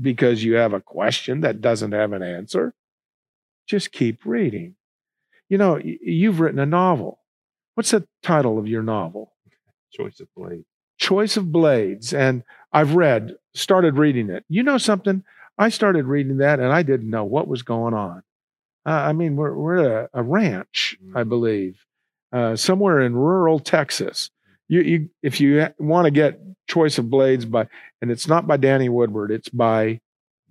because 0.00 0.42
you 0.42 0.54
have 0.54 0.72
a 0.72 0.80
question 0.80 1.42
that 1.42 1.60
doesn't 1.60 1.92
have 1.92 2.12
an 2.12 2.22
answer. 2.22 2.74
Just 3.66 3.92
keep 3.92 4.24
reading. 4.24 4.74
You 5.52 5.58
know, 5.58 5.78
you've 5.84 6.40
written 6.40 6.58
a 6.58 6.64
novel. 6.64 7.18
What's 7.74 7.90
the 7.90 8.06
title 8.22 8.58
of 8.58 8.66
your 8.66 8.82
novel? 8.82 9.34
Choice 9.92 10.18
of 10.18 10.28
Blades. 10.34 10.64
Choice 10.96 11.36
of 11.36 11.52
Blades. 11.52 12.14
And 12.14 12.42
I've 12.72 12.94
read, 12.94 13.34
started 13.52 13.98
reading 13.98 14.30
it. 14.30 14.46
You 14.48 14.62
know 14.62 14.78
something? 14.78 15.22
I 15.58 15.68
started 15.68 16.06
reading 16.06 16.38
that 16.38 16.58
and 16.58 16.72
I 16.72 16.82
didn't 16.82 17.10
know 17.10 17.24
what 17.24 17.48
was 17.48 17.60
going 17.60 17.92
on. 17.92 18.22
Uh, 18.86 18.92
I 18.92 19.12
mean, 19.12 19.36
we're, 19.36 19.52
we're 19.54 19.76
at 19.76 20.08
a, 20.14 20.20
a 20.20 20.22
ranch, 20.22 20.96
I 21.14 21.22
Mhm. 21.24 21.28
believe, 21.28 21.84
uh, 22.32 22.56
somewhere 22.56 23.00
in 23.00 23.14
rural 23.14 23.58
Texas. 23.60 24.30
You, 24.68 24.80
you, 24.80 25.10
if 25.22 25.38
you 25.38 25.66
want 25.78 26.06
to 26.06 26.10
get 26.10 26.40
Choice 26.66 26.96
of 26.96 27.10
Blades 27.10 27.44
by, 27.44 27.68
and 28.00 28.10
it's 28.10 28.26
not 28.26 28.46
by 28.46 28.56
Danny 28.56 28.88
Woodward, 28.88 29.30
it's 29.30 29.50
by 29.50 30.00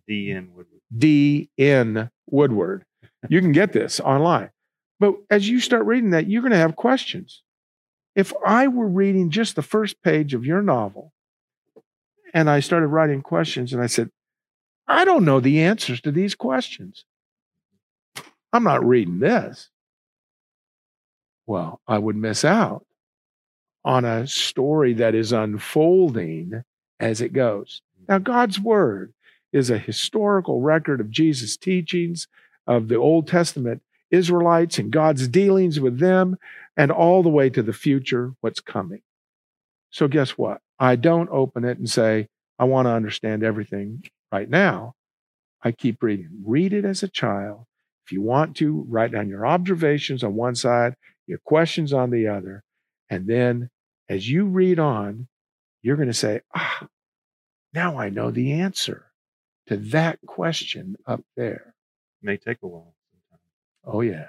D.N. 0.08 0.50
Woodward. 0.54 0.82
D.N. 0.96 2.12
Woodward. 2.30 2.86
You 3.30 3.42
can 3.42 3.52
get 3.52 3.74
this 3.74 4.00
online. 4.00 4.52
But 5.02 5.16
as 5.32 5.50
you 5.50 5.60
start 5.60 5.88
reading 5.88 6.12
that, 6.12 6.28
you're 6.28 6.44
going 6.44 6.52
to 6.52 6.60
have 6.60 6.76
questions. 6.76 7.42
If 8.16 8.32
I 8.46 8.68
were 8.68 8.88
reading 8.88 9.32
just 9.32 9.56
the 9.56 9.64
first 9.64 10.04
page 10.04 10.36
of 10.36 10.46
your 10.46 10.62
novel 10.62 11.12
and 12.36 12.48
I 12.48 12.60
started 12.60 12.86
writing 12.86 13.24
questions 13.24 13.74
and 13.74 13.82
I 13.82 13.88
said, 13.88 14.12
I 14.88 15.04
don't 15.04 15.26
know 15.26 15.40
the 15.40 15.60
answers 15.60 16.02
to 16.02 16.12
these 16.12 16.36
questions, 16.36 17.06
I'm 18.54 18.64
not 18.64 18.86
reading 18.86 19.18
this. 19.18 19.70
Well, 21.48 21.82
I 21.88 21.98
would 21.98 22.16
miss 22.16 22.46
out 22.46 22.86
on 23.84 24.06
a 24.06 24.28
story 24.28 24.94
that 24.94 25.16
is 25.16 25.32
unfolding 25.32 26.64
as 27.00 27.22
it 27.22 27.34
goes. 27.34 27.82
Now, 28.08 28.20
God's 28.20 28.60
word 28.60 29.16
is 29.52 29.72
a 29.72 29.80
historical 29.80 30.62
record 30.62 31.02
of 31.02 31.10
Jesus' 31.10 31.58
teachings, 31.58 32.28
of 32.68 32.88
the 32.88 32.98
Old 32.98 33.28
Testament 33.28 33.82
Israelites 34.12 34.78
and 34.78 34.92
God's 34.92 35.28
dealings 35.28 35.80
with 35.80 36.00
them, 36.00 36.38
and 36.78 36.92
all 36.92 37.24
the 37.24 37.30
way 37.30 37.50
to 37.50 37.64
the 37.64 37.74
future, 37.74 38.34
what's 38.42 38.60
coming. 38.60 39.02
So, 39.90 40.08
guess 40.08 40.32
what? 40.32 40.62
I 40.80 40.96
don't 40.96 41.30
open 41.32 41.66
it 41.66 41.78
and 41.78 41.90
say, 41.90 42.28
I 42.58 42.66
want 42.66 42.86
to 42.88 42.92
understand 42.92 43.44
everything 43.44 44.04
right 44.32 44.50
now. 44.50 44.96
I 45.64 45.72
keep 45.72 46.02
reading. 46.02 46.30
Read 46.46 46.74
it 46.74 46.86
as 46.86 47.04
a 47.04 47.08
child. 47.08 47.66
If 48.06 48.12
you 48.12 48.22
want 48.22 48.56
to, 48.58 48.86
write 48.88 49.12
down 49.12 49.30
your 49.30 49.46
observations 49.46 50.24
on 50.24 50.36
one 50.36 50.56
side, 50.56 50.96
your 51.28 51.40
questions 51.40 51.94
on 51.94 52.10
the 52.10 52.28
other. 52.28 52.64
And 53.10 53.28
then 53.28 53.70
as 54.10 54.30
you 54.30 54.46
read 54.46 54.80
on, 54.80 55.28
you're 55.82 55.96
going 55.96 56.08
to 56.08 56.14
say, 56.14 56.42
ah, 56.56 56.88
now 57.74 57.98
I 57.98 58.10
know 58.10 58.32
the 58.32 58.54
answer 58.54 59.12
to 59.68 59.78
that 59.78 60.20
question 60.26 60.98
up 61.06 61.22
there. 61.36 61.76
It 62.22 62.26
May 62.26 62.38
take 62.38 62.58
a 62.64 62.68
while. 62.68 62.94
Oh 63.86 64.02
yeah, 64.02 64.28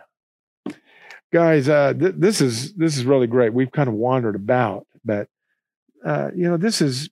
guys, 1.32 1.68
uh, 1.68 1.94
th- 1.94 2.14
this 2.16 2.40
is 2.40 2.74
this 2.74 2.96
is 2.96 3.04
really 3.04 3.26
great. 3.26 3.52
We've 3.52 3.72
kind 3.72 3.88
of 3.88 3.94
wandered 3.94 4.36
about, 4.36 4.86
but 5.04 5.28
uh, 6.04 6.30
you 6.34 6.48
know, 6.48 6.56
this 6.56 6.80
is 6.80 7.10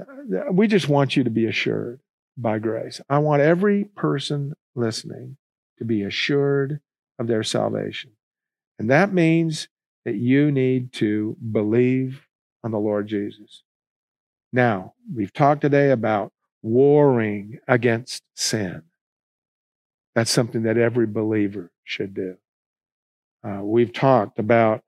uh, 0.00 0.52
we 0.52 0.66
just 0.66 0.88
want 0.88 1.16
you 1.16 1.24
to 1.24 1.30
be 1.30 1.46
assured 1.46 2.00
by 2.36 2.58
grace. 2.58 3.00
I 3.08 3.18
want 3.18 3.42
every 3.42 3.84
person 3.84 4.54
listening 4.74 5.36
to 5.78 5.84
be 5.84 6.02
assured 6.02 6.80
of 7.18 7.26
their 7.26 7.42
salvation, 7.42 8.12
and 8.78 8.90
that 8.90 9.12
means 9.12 9.68
that 10.04 10.16
you 10.16 10.50
need 10.52 10.92
to 10.94 11.36
believe 11.52 12.26
on 12.62 12.70
the 12.70 12.78
Lord 12.78 13.06
Jesus. 13.08 13.62
Now, 14.52 14.94
we've 15.12 15.32
talked 15.32 15.62
today 15.62 15.90
about 15.90 16.32
warring 16.62 17.58
against 17.66 18.22
sin. 18.34 18.82
That's 20.14 20.30
something 20.30 20.62
that 20.62 20.78
every 20.78 21.06
believer 21.06 21.70
should 21.84 22.14
do. 22.14 22.36
Uh, 23.46 23.60
we've 23.62 23.92
talked 23.92 24.38
about 24.38 24.82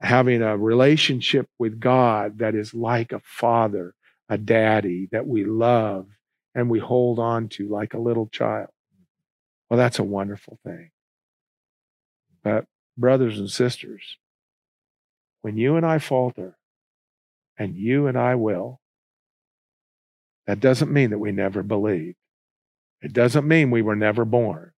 having 0.00 0.42
a 0.42 0.56
relationship 0.56 1.48
with 1.58 1.80
God 1.80 2.38
that 2.38 2.54
is 2.54 2.74
like 2.74 3.12
a 3.12 3.20
father, 3.24 3.94
a 4.28 4.36
daddy 4.36 5.08
that 5.12 5.26
we 5.26 5.44
love 5.44 6.06
and 6.54 6.68
we 6.68 6.78
hold 6.78 7.18
on 7.18 7.48
to 7.48 7.68
like 7.68 7.94
a 7.94 7.98
little 7.98 8.26
child. 8.28 8.68
Well, 9.70 9.78
that's 9.78 9.98
a 9.98 10.04
wonderful 10.04 10.58
thing. 10.64 10.90
But, 12.42 12.66
brothers 12.96 13.38
and 13.38 13.50
sisters, 13.50 14.18
when 15.42 15.56
you 15.56 15.76
and 15.76 15.86
I 15.86 15.98
falter, 15.98 16.56
and 17.56 17.76
you 17.76 18.06
and 18.06 18.18
I 18.18 18.34
will, 18.34 18.80
that 20.46 20.60
doesn't 20.60 20.92
mean 20.92 21.10
that 21.10 21.18
we 21.18 21.32
never 21.32 21.62
believed. 21.62 22.16
It 23.04 23.12
doesn't 23.12 23.46
mean 23.46 23.70
we 23.70 23.82
were 23.82 23.94
never 23.96 24.24
born. 24.24 24.72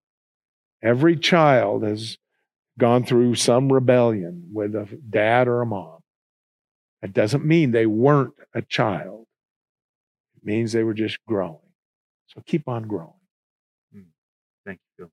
Every 0.83 1.17
child 1.17 1.85
has 1.85 2.19
gone 2.77 3.05
through 3.05 3.37
some 3.37 3.73
rebellion 3.73 4.49
with 4.53 4.75
a 4.75 4.99
dad 5.09 5.47
or 5.47 5.63
a 5.63 5.67
mom. 5.67 6.01
It 7.03 7.13
doesn't 7.13 7.45
mean 7.45 7.71
they 7.71 7.87
weren't 7.87 8.35
a 8.53 8.63
child. 8.63 9.27
It 10.37 10.45
means 10.45 10.73
they 10.73 10.83
were 10.83 10.93
just 10.93 11.25
growing. 11.29 11.61
So 12.27 12.43
keep 12.45 12.69
on 12.69 12.89
growing. 12.89 13.13
Hmm. 13.95 14.01
Thank 14.67 14.81
you, 14.99 15.05
Phil. 15.05 15.11